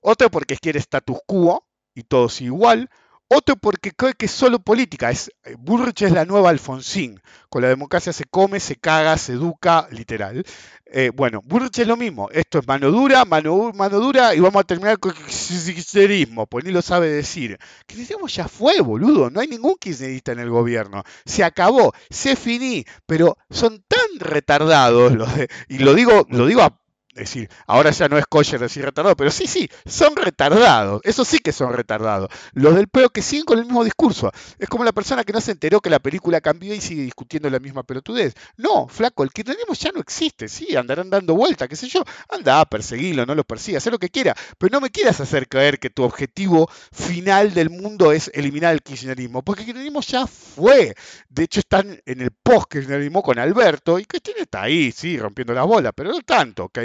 [0.00, 2.90] Otro porque quiere status quo y todo es igual.
[3.30, 5.10] Otro porque cree que es solo política.
[5.10, 5.56] Es, eh,
[6.00, 7.20] es la nueva Alfonsín.
[7.50, 10.44] Con la democracia se come, se caga, se educa, literal.
[10.86, 12.30] Eh, bueno, Bullrich es lo mismo.
[12.32, 16.70] Esto es mano dura, mano, mano dura y vamos a terminar con kirchnerismo, pues ni
[16.70, 17.58] lo sabe decir.
[17.86, 19.28] Kirchnerismo ya fue, boludo.
[19.30, 21.02] No hay ningún kirchnerista en el gobierno.
[21.26, 22.84] Se acabó, se finí.
[23.06, 26.77] Pero son tan retardados los de, y lo digo, lo digo a
[27.18, 31.00] es decir, ahora ya no es kosher decir retardado, pero sí, sí, son retardados.
[31.04, 32.30] Eso sí que son retardados.
[32.52, 34.30] Los del peo que siguen con el mismo discurso.
[34.58, 37.50] Es como la persona que no se enteró que la película cambió y sigue discutiendo
[37.50, 38.34] la misma pelotudez.
[38.56, 40.48] No, flaco, el que tenemos ya no existe.
[40.48, 42.04] Sí, andarán dando vuelta, qué sé yo.
[42.28, 44.34] Anda, perseguilo, no lo persigas, haz lo que quiera.
[44.56, 48.82] Pero no me quieras hacer creer que tu objetivo final del mundo es eliminar el
[48.82, 49.42] kirchnerismo.
[49.42, 50.94] Porque el kirchnerismo ya fue.
[51.28, 55.64] De hecho, están en el post-kirchnerismo con Alberto y Cristina está ahí, sí, rompiendo la
[55.64, 56.78] bola, pero no tanto, ¿ok?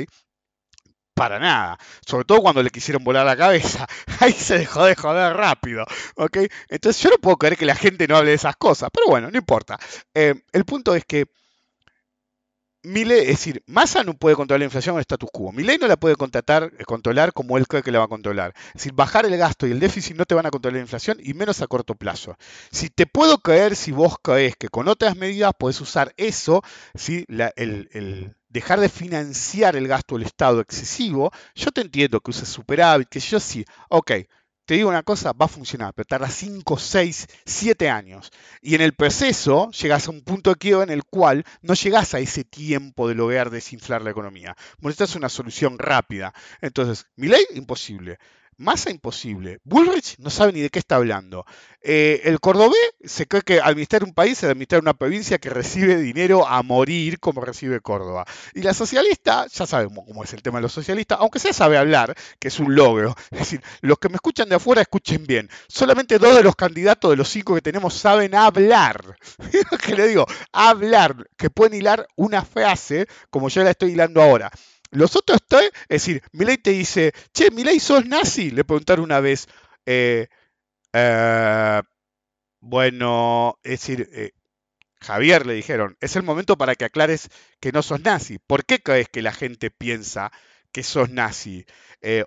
[1.13, 1.77] Para nada.
[2.05, 3.87] Sobre todo cuando le quisieron volar la cabeza.
[4.19, 5.85] Ahí se dejó de joder rápido.
[6.15, 6.37] ¿ok?
[6.69, 8.89] Entonces yo no puedo creer que la gente no hable de esas cosas.
[8.93, 9.79] Pero bueno, no importa.
[10.13, 11.27] Eh, el punto es que
[12.85, 15.53] Mile, es decir, Massa no puede controlar la inflación en el status quo.
[15.53, 18.53] Milei no la puede contratar, eh, controlar como él cree que la va a controlar.
[18.67, 21.17] Es decir, bajar el gasto y el déficit no te van a controlar la inflación
[21.23, 22.35] y menos a corto plazo.
[22.71, 26.61] Si te puedo creer, si vos crees que con otras medidas podés usar eso,
[26.93, 27.23] ¿sí?
[27.29, 32.31] La, el, el, dejar de financiar el gasto del Estado excesivo, yo te entiendo que
[32.31, 34.11] uses superávit, que yo sí, ok,
[34.65, 38.31] te digo una cosa, va a funcionar, pero tarda 5, 6, 7 años.
[38.61, 42.13] Y en el proceso llegas a un punto de quiebra en el cual no llegas
[42.13, 44.55] a ese tiempo de lograr desinflar la economía.
[44.81, 46.33] es una solución rápida.
[46.61, 48.19] Entonces, mi ley, imposible.
[48.57, 49.59] Masa imposible.
[49.63, 51.45] Bullrich no sabe ni de qué está hablando.
[51.81, 55.97] Eh, el cordobés se cree que administrar un país es administrar una provincia que recibe
[55.97, 58.25] dinero a morir como recibe Córdoba.
[58.53, 61.77] Y la socialista, ya sabemos cómo es el tema de los socialistas, aunque sea sabe
[61.77, 63.15] hablar, que es un logro.
[63.31, 65.49] Es decir, los que me escuchan de afuera escuchen bien.
[65.67, 69.17] Solamente dos de los candidatos de los cinco que tenemos saben hablar.
[69.85, 74.51] que le digo, hablar, que pueden hilar una frase como yo la estoy hilando ahora.
[74.93, 78.51] Los otros es decir, Milei te dice, che, Milei, ¿sos nazi?
[78.51, 79.47] Le preguntaron una vez.
[79.85, 80.27] Eh,
[80.93, 81.81] eh,
[82.59, 84.31] bueno, es decir, eh,
[85.01, 87.29] Javier le dijeron, es el momento para que aclares
[87.59, 88.37] que no sos nazi.
[88.39, 90.31] ¿Por qué crees que la gente piensa
[90.71, 91.65] que sos nazi?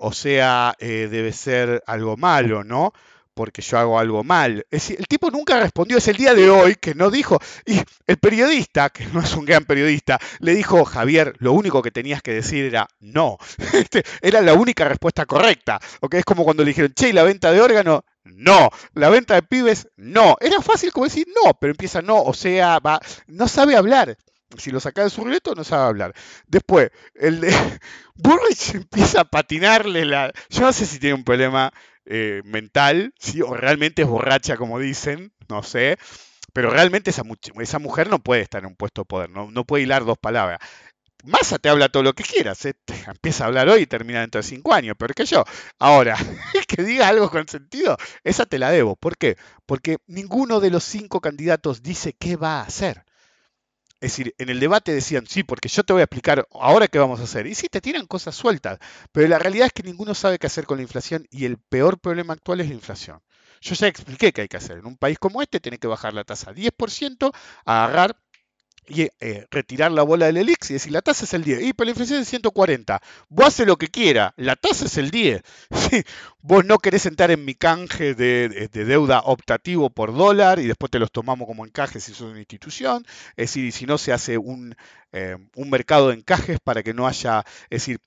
[0.00, 2.94] o sea, debe ser algo malo, ¿no?
[3.36, 4.66] Porque yo hago algo mal.
[4.70, 7.38] Es el tipo nunca respondió, es el día de hoy que no dijo.
[7.66, 11.90] Y el periodista, que no es un gran periodista, le dijo, Javier, lo único que
[11.90, 13.36] tenías que decir era no.
[13.76, 15.78] Este, era la única respuesta correcta.
[16.10, 18.04] Es como cuando le dijeron, che, ¿y la venta de órgano?
[18.24, 18.70] No.
[18.94, 20.36] La venta de pibes, no.
[20.40, 24.16] Era fácil como decir no, pero empieza no, o sea, va, no sabe hablar.
[24.56, 26.14] Si lo saca de su ruleto, no sabe hablar.
[26.46, 27.52] Después, el de
[28.14, 30.32] Burrich empieza a patinarle la.
[30.48, 31.70] Yo no sé si tiene un problema
[32.06, 33.42] eh, mental, ¿sí?
[33.42, 35.98] o realmente es borracha, como dicen, no sé.
[36.52, 37.22] Pero realmente esa,
[37.60, 40.18] esa mujer no puede estar en un puesto de poder, no, no puede hilar dos
[40.18, 40.58] palabras.
[41.24, 42.74] Massa te habla todo lo que quieras, ¿eh?
[43.08, 45.44] empieza a hablar hoy y termina dentro de cinco años, pero que yo.
[45.78, 46.16] Ahora,
[46.68, 48.96] que diga algo con sentido, esa te la debo.
[48.96, 49.36] ¿Por qué?
[49.66, 53.05] Porque ninguno de los cinco candidatos dice qué va a hacer.
[54.00, 56.98] Es decir, en el debate decían, sí, porque yo te voy a explicar ahora qué
[56.98, 57.46] vamos a hacer.
[57.46, 58.78] Y sí, te tiran cosas sueltas,
[59.10, 61.98] pero la realidad es que ninguno sabe qué hacer con la inflación y el peor
[61.98, 63.20] problema actual es la inflación.
[63.62, 64.78] Yo ya expliqué qué hay que hacer.
[64.78, 67.32] En un país como este tiene que bajar la tasa a 10%,
[67.64, 68.20] agarrar
[68.88, 71.72] y eh, retirar la bola del ELIX y decir, la tasa es el 10, y
[71.72, 73.00] pero la inflación es 140.
[73.28, 75.42] Vos haces lo que quiera, la tasa es el 10.
[76.40, 80.98] Vos no querés entrar en mi canje de, deuda optativo por dólar y después te
[80.98, 83.04] los tomamos como encajes si sos una institución.
[83.30, 84.76] Es decir, si no se hace un,
[85.12, 87.44] eh, un mercado de encajes para que no haya...
[87.64, 87.98] Es decir,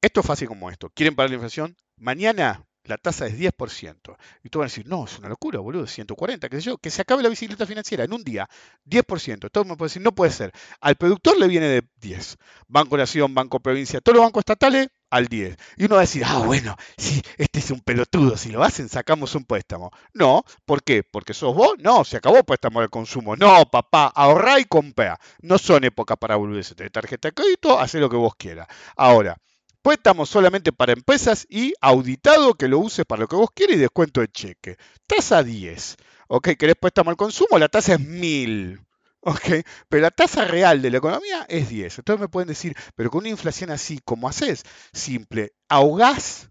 [0.00, 0.90] esto es fácil como esto.
[0.94, 1.76] ¿Quieren parar la inflación?
[1.96, 4.16] Mañana la tasa es 10%.
[4.42, 6.90] Y tú vas a decir, no, es una locura, boludo, 140, qué sé yo, que
[6.90, 8.48] se acabe la bicicleta financiera en un día,
[8.86, 9.50] 10%.
[9.50, 10.52] Todo me puede decir, no puede ser.
[10.80, 12.38] Al productor le viene de 10.
[12.68, 15.56] Banco Nación, Banco Provincia, todos los bancos estatales al 10.
[15.76, 18.88] Y uno va a decir, ah, bueno, sí, este es un pelotudo, si lo hacen,
[18.88, 19.90] sacamos un préstamo.
[20.14, 21.02] No, ¿por qué?
[21.04, 23.36] Porque sos vos, no, se acabó el préstamo del consumo.
[23.36, 25.18] No, papá, ahorrá y compra.
[25.40, 28.66] No son época para volverse de tarjeta de crédito, haz lo que vos quieras.
[28.96, 29.36] Ahora,
[29.82, 33.80] Préstamo solamente para empresas y auditado que lo uses para lo que vos quieras y
[33.80, 34.76] descuento de cheque.
[35.06, 35.96] Tasa 10.
[36.28, 36.50] ¿Ok?
[36.56, 37.58] ¿Querés préstamo al consumo?
[37.58, 38.80] La tasa es 1000.
[39.20, 39.64] ¿Ok?
[39.88, 41.98] Pero la tasa real de la economía es 10.
[41.98, 44.62] Entonces me pueden decir, pero con una inflación así, ¿cómo haces?
[44.92, 45.52] Simple.
[45.68, 46.50] ¿Ahogás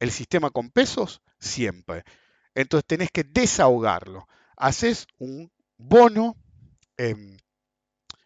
[0.00, 1.22] el sistema con pesos?
[1.38, 2.04] Siempre.
[2.54, 4.26] Entonces tenés que desahogarlo.
[4.56, 6.36] Haces un bono,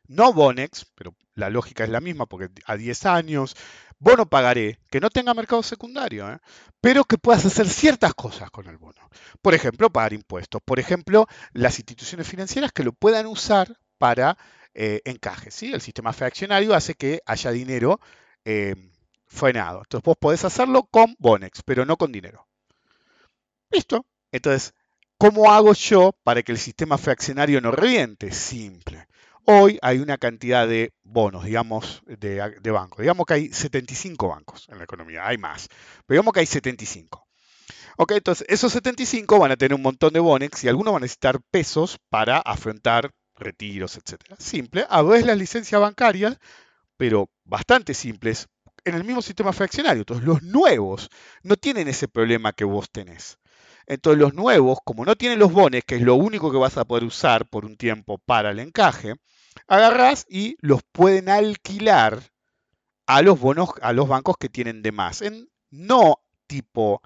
[0.07, 3.57] no Bonex, pero la lógica es la misma porque a 10 años,
[3.99, 6.39] bono pagaré, que no tenga mercado secundario, ¿eh?
[6.81, 9.09] pero que puedas hacer ciertas cosas con el bono.
[9.43, 10.63] Por ejemplo, pagar impuestos.
[10.65, 14.39] Por ejemplo, las instituciones financieras que lo puedan usar para
[14.75, 15.51] eh, encaje.
[15.51, 15.73] ¿sí?
[15.73, 18.01] El sistema fraccionario hace que haya dinero
[18.45, 18.75] eh,
[19.27, 19.79] frenado.
[19.79, 22.47] Entonces vos podés hacerlo con Bonex, pero no con dinero.
[23.71, 24.07] Listo.
[24.31, 24.75] Entonces,
[25.19, 28.31] ¿cómo hago yo para que el sistema fraccionario no reviente?
[28.31, 29.07] Simple.
[29.51, 32.99] Hoy hay una cantidad de bonos, digamos, de, bancos.
[32.99, 35.69] Digamos que hay 75 bancos en la economía, hay más.
[36.05, 37.27] Pero digamos que hay 75.
[37.97, 41.05] Ok, entonces esos 75 van a tener un montón de bonex y algunos van a
[41.07, 44.21] necesitar pesos para afrontar retiros, etc.
[44.39, 46.37] Simple, a veces las licencias bancarias,
[46.99, 48.49] pero bastante simples,
[48.85, 50.03] en el mismo sistema fraccionario.
[50.03, 51.09] Entonces, los nuevos
[51.43, 53.39] no tienen ese problema que vos tenés.
[53.87, 56.85] Entonces, los nuevos, como no tienen los bones, que es lo único que vas a
[56.85, 59.15] poder usar por un tiempo para el encaje,
[59.67, 62.23] agarrás y los pueden alquilar
[63.07, 65.23] a los bonos, a los bancos que tienen de más.
[65.23, 67.03] En no tipo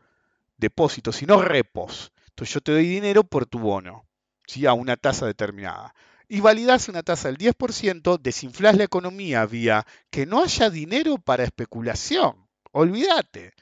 [0.57, 2.13] depósito, sino repos.
[2.29, 4.07] Entonces, yo te doy dinero por tu bono,
[4.47, 4.67] ¿sí?
[4.67, 5.95] a una tasa determinada
[6.33, 11.45] y validarse una tasa del 10%, desinflas la economía vía que no haya dinero para
[11.45, 12.49] especulación.
[12.71, 13.53] Olvídate.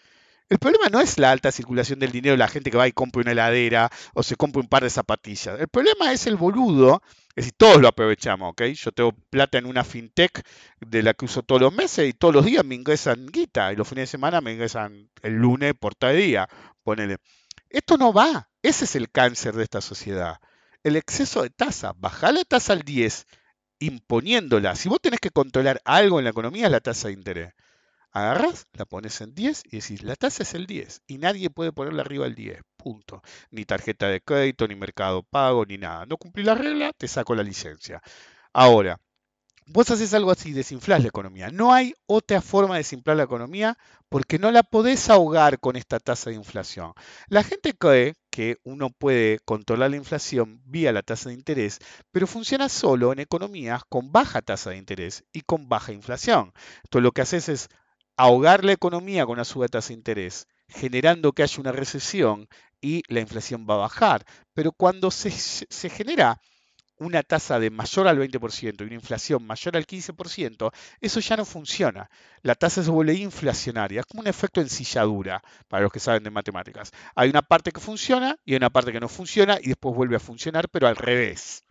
[0.51, 3.23] El problema no es la alta circulación del dinero, la gente que va y compra
[3.23, 5.59] una heladera o se compra un par de zapatillas.
[5.59, 8.63] El problema es el boludo, es decir, todos lo aprovechamos, ¿ok?
[8.75, 10.43] Yo tengo plata en una fintech
[10.81, 13.77] de la que uso todos los meses y todos los días me ingresan guita y
[13.77, 16.49] los fines de semana me ingresan el lunes por tal día,
[16.83, 17.17] ponele.
[17.71, 20.41] Esto no va, ese es el cáncer de esta sociedad
[20.83, 21.93] el exceso de tasa.
[21.97, 23.27] Bajar la tasa al 10
[23.81, 24.77] imponiéndola.
[24.77, 27.55] Si vos tenés que controlar algo en la economía es la tasa de interés.
[28.13, 31.73] Agarrás, la pones en 10 y decís, la tasa es el 10 y nadie puede
[31.73, 33.23] ponerla arriba del 10, punto.
[33.51, 36.07] Ni tarjeta de crédito, ni mercado pago, ni nada.
[36.07, 38.03] No cumplí la regla, te saco la licencia.
[38.53, 38.99] Ahora,
[39.73, 41.49] Vos haces algo así, desinflás la economía.
[41.51, 46.01] No hay otra forma de desinflar la economía porque no la podés ahogar con esta
[46.01, 46.93] tasa de inflación.
[47.29, 51.79] La gente cree que uno puede controlar la inflación vía la tasa de interés,
[52.11, 56.53] pero funciona solo en economías con baja tasa de interés y con baja inflación.
[56.83, 57.69] Entonces lo que haces es
[58.21, 62.49] ahogar la economía con una suba de tasa de interés, generando que haya una recesión
[62.79, 64.27] y la inflación va a bajar.
[64.53, 65.31] Pero cuando se,
[65.89, 66.39] genera
[66.99, 71.47] una tasa de mayor al 20% y una inflación mayor al 15%, eso ya no
[71.47, 72.11] funciona.
[72.43, 74.01] La tasa se vuelve inflacionaria.
[74.01, 76.93] Es como un efecto ensilladura para los que saben de matemáticas.
[77.15, 80.17] Hay una parte que funciona y hay una parte que no funciona y después vuelve
[80.17, 81.65] a funcionar, pero al revés.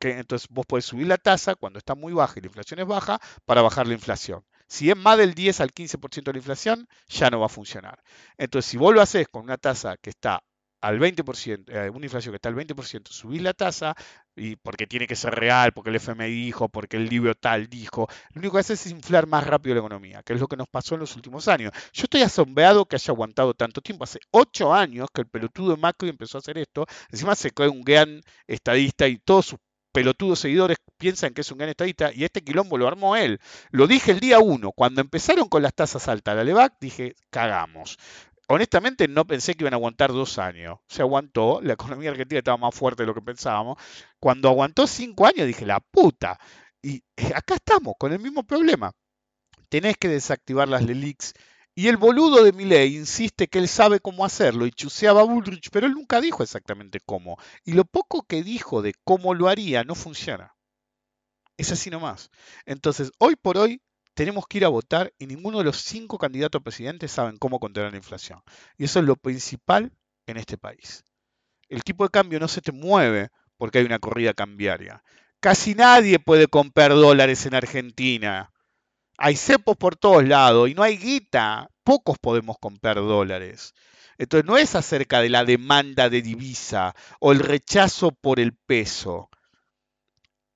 [0.00, 3.20] Entonces vos podés subir la tasa cuando está muy baja y la inflación es baja
[3.44, 4.44] para bajar la inflación.
[4.72, 8.02] Si es más del 10 al 15% de la inflación, ya no va a funcionar.
[8.38, 10.42] Entonces, si vos lo haces con una tasa que está
[10.80, 13.94] al 20%, eh, una inflación que está al 20%, subir la tasa,
[14.34, 18.08] y porque tiene que ser real, porque el FMI dijo, porque el libro tal dijo,
[18.32, 20.68] lo único que hace es inflar más rápido la economía, que es lo que nos
[20.68, 21.70] pasó en los últimos años.
[21.92, 24.04] Yo estoy asombrado que haya aguantado tanto tiempo.
[24.04, 27.82] Hace ocho años que el pelotudo Macri empezó a hacer esto, encima se cae un
[27.82, 29.58] gran estadista y todos sus
[29.92, 33.40] pelotudos seguidores piensan que es un gran estadista y este quilombo lo armó él.
[33.70, 37.98] Lo dije el día uno, cuando empezaron con las tasas altas, la LEVAC, dije, cagamos
[38.52, 40.78] honestamente no pensé que iban a aguantar dos años.
[40.86, 43.78] Se aguantó, la economía argentina estaba más fuerte de lo que pensábamos.
[44.18, 46.38] Cuando aguantó cinco años dije, la puta.
[46.82, 48.92] Y eh, acá estamos, con el mismo problema.
[49.68, 51.32] Tenés que desactivar las LELIX.
[51.74, 55.70] Y el boludo de Milei insiste que él sabe cómo hacerlo y chuseaba a Bullrich,
[55.70, 57.38] pero él nunca dijo exactamente cómo.
[57.64, 60.54] Y lo poco que dijo de cómo lo haría no funciona.
[61.56, 62.30] Es así nomás.
[62.66, 63.80] Entonces, hoy por hoy,
[64.14, 67.58] tenemos que ir a votar y ninguno de los cinco candidatos a presidente saben cómo
[67.58, 68.42] controlar la inflación.
[68.76, 69.92] Y eso es lo principal
[70.26, 71.04] en este país.
[71.68, 75.02] El tipo de cambio no se te mueve porque hay una corrida cambiaria.
[75.40, 78.51] Casi nadie puede comprar dólares en Argentina.
[79.22, 81.70] Hay cepos por todos lados y no hay guita.
[81.84, 83.74] Pocos podemos comprar dólares.
[84.18, 89.30] Entonces no es acerca de la demanda de divisa o el rechazo por el peso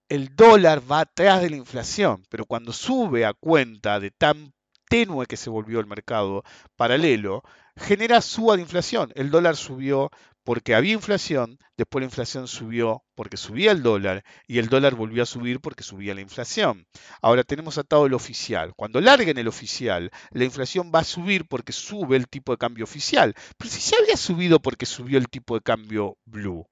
[0.08, 4.52] el dólar va atrás de la inflación, pero cuando sube a cuenta de tan
[4.88, 6.44] tenue que se volvió el mercado
[6.76, 7.42] paralelo,
[7.76, 9.12] genera suba de inflación.
[9.16, 10.10] El dólar subió
[10.46, 15.24] porque había inflación, después la inflación subió porque subía el dólar y el dólar volvió
[15.24, 16.86] a subir porque subía la inflación.
[17.20, 18.72] Ahora tenemos atado el oficial.
[18.76, 22.84] Cuando larguen el oficial, la inflación va a subir porque sube el tipo de cambio
[22.84, 23.34] oficial.
[23.58, 26.64] Pero si ya había subido porque subió el tipo de cambio blue.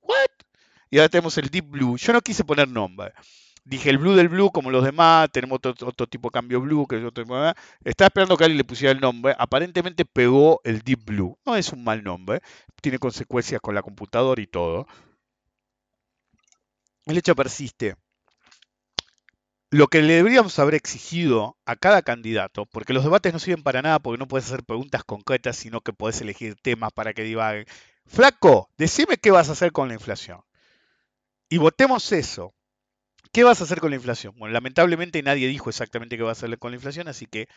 [0.00, 0.30] ¿What?
[0.90, 1.98] Y ahora tenemos el Deep Blue.
[1.98, 3.12] Yo no quise poner nombre.
[3.68, 6.96] Dije el Blue del Blue como los demás, tenemos otro, tipo de cambio Blue, que
[6.96, 7.22] es otro
[7.84, 9.34] Estaba esperando que alguien le pusiera el nombre.
[9.38, 11.38] Aparentemente pegó el Deep Blue.
[11.44, 12.40] No es un mal nombre.
[12.80, 14.86] Tiene consecuencias con la computadora y todo.
[17.04, 17.96] El hecho persiste.
[19.70, 23.82] lo que le deberíamos haber exigido a cada candidato, porque los debates no sirven para
[23.82, 27.66] nada porque no puedes hacer preguntas concretas, sino que puedes elegir temas para que divaguen.
[28.06, 30.40] Flaco, decime qué vas a hacer con la inflación.
[31.50, 32.54] Y votemos eso.
[33.32, 34.34] ¿Qué vas a hacer con la inflación?
[34.36, 37.48] Bueno, lamentablemente nadie dijo exactamente qué va a hacer con la inflación, así que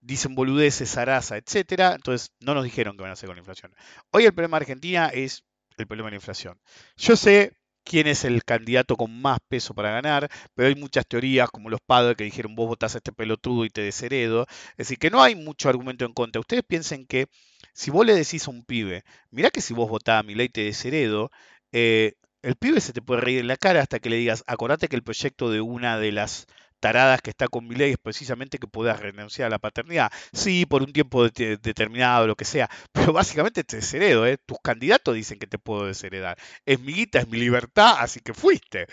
[0.00, 1.94] dicen boludeces, zaraza, etcétera.
[1.94, 3.74] Entonces no nos dijeron qué van a hacer con la inflación.
[4.12, 5.44] Hoy el problema de Argentina es
[5.76, 6.60] el problema de la inflación.
[6.96, 7.52] Yo sé
[7.84, 11.80] quién es el candidato con más peso para ganar, pero hay muchas teorías, como los
[11.80, 14.46] padres que dijeron vos votás a este pelotudo y te desheredo.
[14.72, 16.40] Es decir, que no hay mucho argumento en contra.
[16.40, 17.28] Ustedes piensen que
[17.72, 20.48] si vos le decís a un pibe, mirá que si vos votás a mi ley
[20.48, 21.30] te desheredo,
[21.72, 24.88] eh, el pibe se te puede reír en la cara hasta que le digas, acordate
[24.88, 26.46] que el proyecto de una de las
[26.80, 30.10] taradas que está con mi ley es precisamente que puedas renunciar a la paternidad.
[30.32, 34.38] Sí, por un tiempo de- determinado, lo que sea, pero básicamente te desheredo, ¿eh?
[34.46, 36.38] Tus candidatos dicen que te puedo desheredar.
[36.64, 38.86] Es mi guita, es mi libertad, así que fuiste.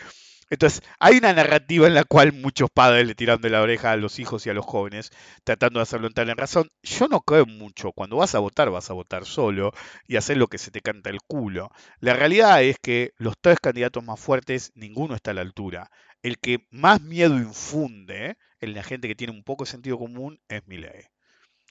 [0.49, 3.97] Entonces, hay una narrativa en la cual muchos padres le tiran de la oreja a
[3.97, 5.11] los hijos y a los jóvenes,
[5.43, 6.69] tratando de hacerlo entrar en razón.
[6.83, 7.91] Yo no creo mucho.
[7.91, 9.71] Cuando vas a votar, vas a votar solo
[10.07, 11.69] y hacer lo que se te canta el culo.
[11.99, 15.89] La realidad es que los tres candidatos más fuertes, ninguno está a la altura.
[16.21, 20.39] El que más miedo infunde en la gente que tiene un poco de sentido común
[20.47, 21.05] es Milei.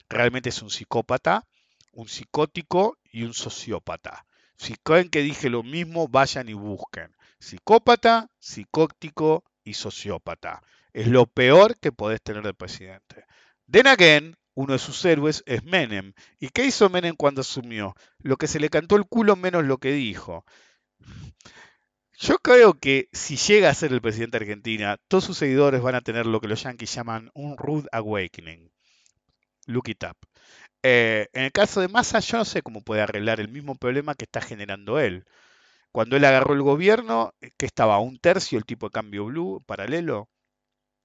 [0.09, 1.47] Realmente es un psicópata,
[1.91, 4.25] un psicótico y un sociópata.
[4.57, 7.15] Si creen que dije lo mismo, vayan y busquen.
[7.43, 10.61] Psicópata, psicótico y sociópata.
[10.93, 13.25] Es lo peor que podés tener de presidente.
[13.69, 16.13] Then again, uno de sus héroes es Menem.
[16.39, 17.95] ¿Y qué hizo Menem cuando asumió?
[18.19, 20.45] Lo que se le cantó el culo menos lo que dijo.
[22.17, 25.95] Yo creo que si llega a ser el presidente de Argentina, todos sus seguidores van
[25.95, 28.71] a tener lo que los yankees llaman un rude awakening.
[29.65, 30.15] Look it up.
[30.81, 34.15] Eh, en el caso de Massa, yo no sé cómo puede arreglar el mismo problema
[34.15, 35.25] que está generando él.
[35.93, 39.25] Cuando él agarró el gobierno, eh, que estaba a un tercio el tipo de cambio
[39.25, 40.27] blue paralelo,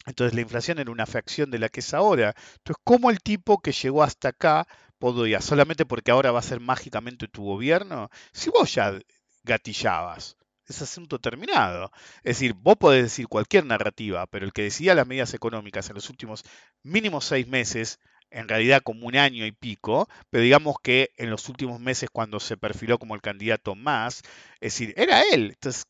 [0.07, 2.35] entonces la inflación era una fracción de la que es ahora.
[2.59, 4.67] Entonces, ¿cómo el tipo que llegó hasta acá
[4.99, 8.09] podía, solamente porque ahora va a ser mágicamente tu gobierno?
[8.33, 8.99] Si vos ya
[9.45, 10.37] gatillabas,
[10.67, 11.91] es asunto terminado.
[12.19, 15.97] Es decir, vos podés decir cualquier narrativa, pero el que decidía las medidas económicas en
[15.97, 16.45] los últimos
[16.83, 17.99] mínimos seis meses,
[18.31, 22.41] en realidad como un año y pico, pero digamos que en los últimos meses cuando
[22.41, 24.23] se perfiló como el candidato más,
[24.61, 25.51] es decir, era él.
[25.51, 25.85] Entonces,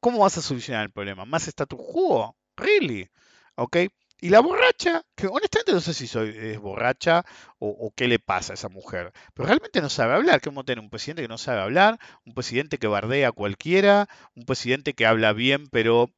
[0.00, 1.24] ¿cómo vas a solucionar el problema?
[1.24, 2.36] ¿Más status quo?
[2.56, 3.08] ¿Really?
[3.56, 3.76] ¿Ok?
[4.20, 7.24] Y la borracha, que honestamente no sé si soy, es borracha
[7.60, 10.40] o, o qué le pasa a esa mujer, pero realmente no sabe hablar.
[10.40, 11.98] ¿Cómo tener un presidente que no sabe hablar?
[12.24, 16.10] Un presidente que bardea a cualquiera, un presidente que habla bien, pero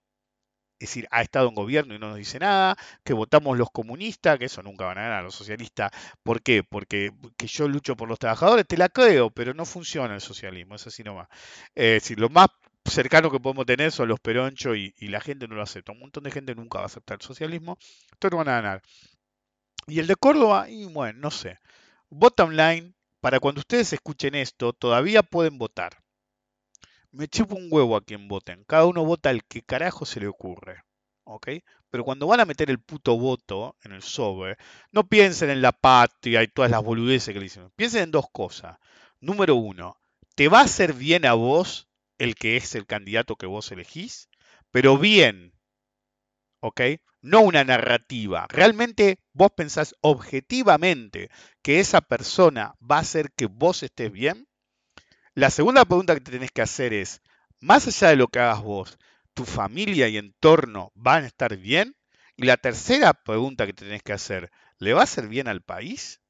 [0.80, 4.38] es decir, ha estado en gobierno y no nos dice nada, que votamos los comunistas,
[4.38, 5.90] que eso nunca van a ganar los socialistas.
[6.22, 6.62] ¿Por qué?
[6.64, 10.74] Porque que yo lucho por los trabajadores, te la creo, pero no funciona el socialismo,
[10.76, 11.28] es así nomás.
[11.74, 12.48] Eh, Es decir, lo más
[12.84, 15.92] cercano que podemos tener son los peronchos y, y la gente no lo acepta.
[15.92, 17.78] Un montón de gente nunca va a aceptar el socialismo,
[18.12, 18.82] entonces no van a ganar.
[19.86, 21.58] Y el de Córdoba, y bueno, no sé.
[22.08, 26.02] Bottom line, para cuando ustedes escuchen esto, todavía pueden votar.
[27.12, 28.64] Me chupo un huevo a quien voten.
[28.64, 30.84] Cada uno vota al que carajo se le ocurre.
[31.24, 31.48] ¿Ok?
[31.90, 34.56] Pero cuando van a meter el puto voto en el sobre,
[34.92, 37.70] no piensen en la patria y todas las boludeces que le dicen.
[37.76, 38.78] Piensen en dos cosas.
[39.20, 40.00] Número uno,
[40.34, 41.88] ¿te va a hacer bien a vos
[42.18, 44.28] el que es el candidato que vos elegís?
[44.70, 45.52] Pero bien.
[46.60, 46.80] ¿Ok?
[47.22, 48.46] No una narrativa.
[48.48, 51.30] Realmente vos pensás objetivamente
[51.62, 54.46] que esa persona va a hacer que vos estés bien.
[55.34, 57.22] La segunda pregunta que te tenés que hacer es,
[57.60, 58.98] más allá de lo que hagas vos,
[59.32, 61.94] ¿tu familia y entorno van a estar bien?
[62.36, 65.62] Y la tercera pregunta que te tenés que hacer, ¿le va a hacer bien al
[65.62, 66.20] país?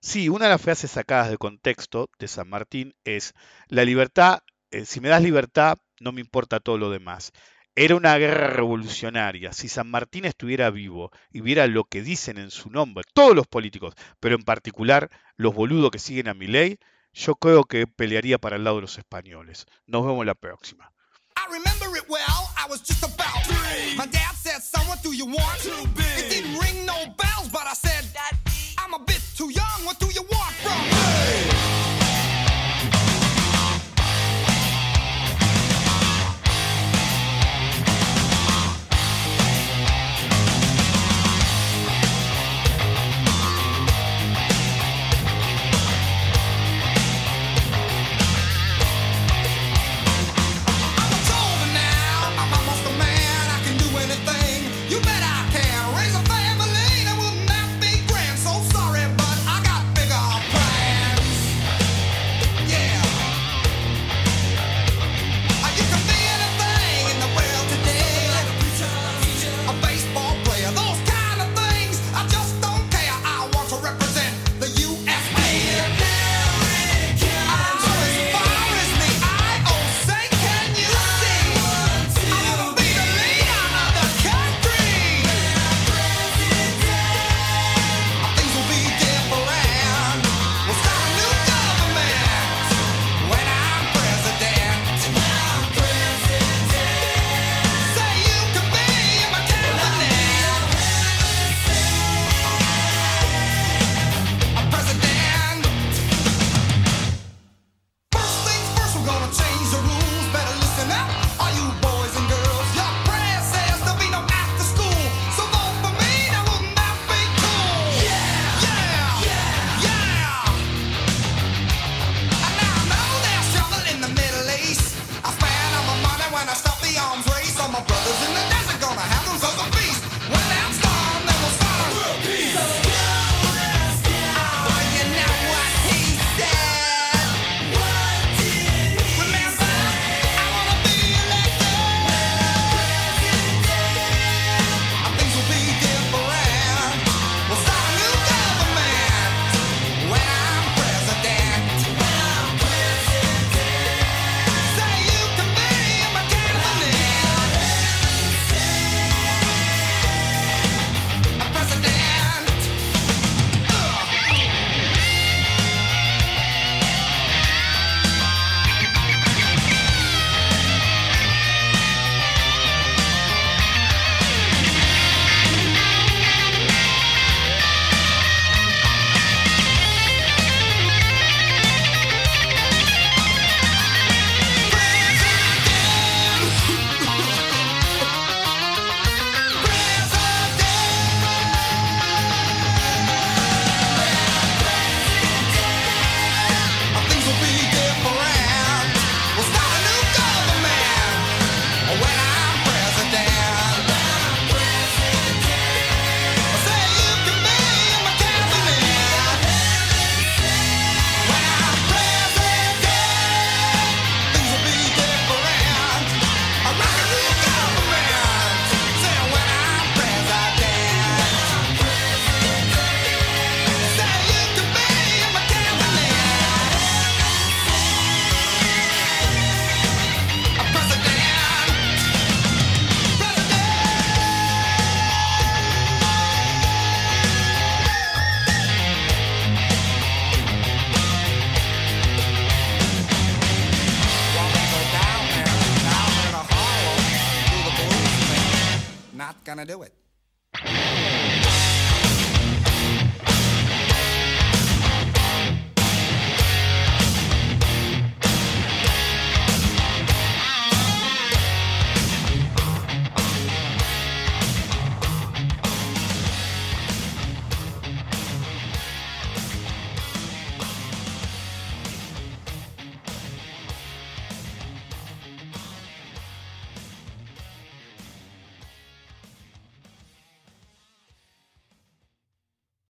[0.00, 3.34] Sí, una de las frases sacadas de contexto de San Martín es,
[3.68, 4.40] la libertad,
[4.70, 7.30] eh, si me das libertad, no me importa todo lo demás.
[7.74, 9.52] Era una guerra revolucionaria.
[9.52, 13.46] Si San Martín estuviera vivo y viera lo que dicen en su nombre, todos los
[13.46, 16.78] políticos, pero en particular los boludos que siguen a mi ley,
[17.20, 19.66] yo creo que pelearía para el lado de los españoles.
[19.86, 20.90] Nos vemos la próxima.
[21.36, 22.48] I remember it well.
[22.56, 23.96] I was just about three.
[23.96, 26.18] My dad said, "Son, what do you want?" Too big.
[26.18, 28.04] It didn't ring no bells, but I said,
[28.78, 29.84] "I'm a bit too young.
[29.84, 31.69] What do you want from me?"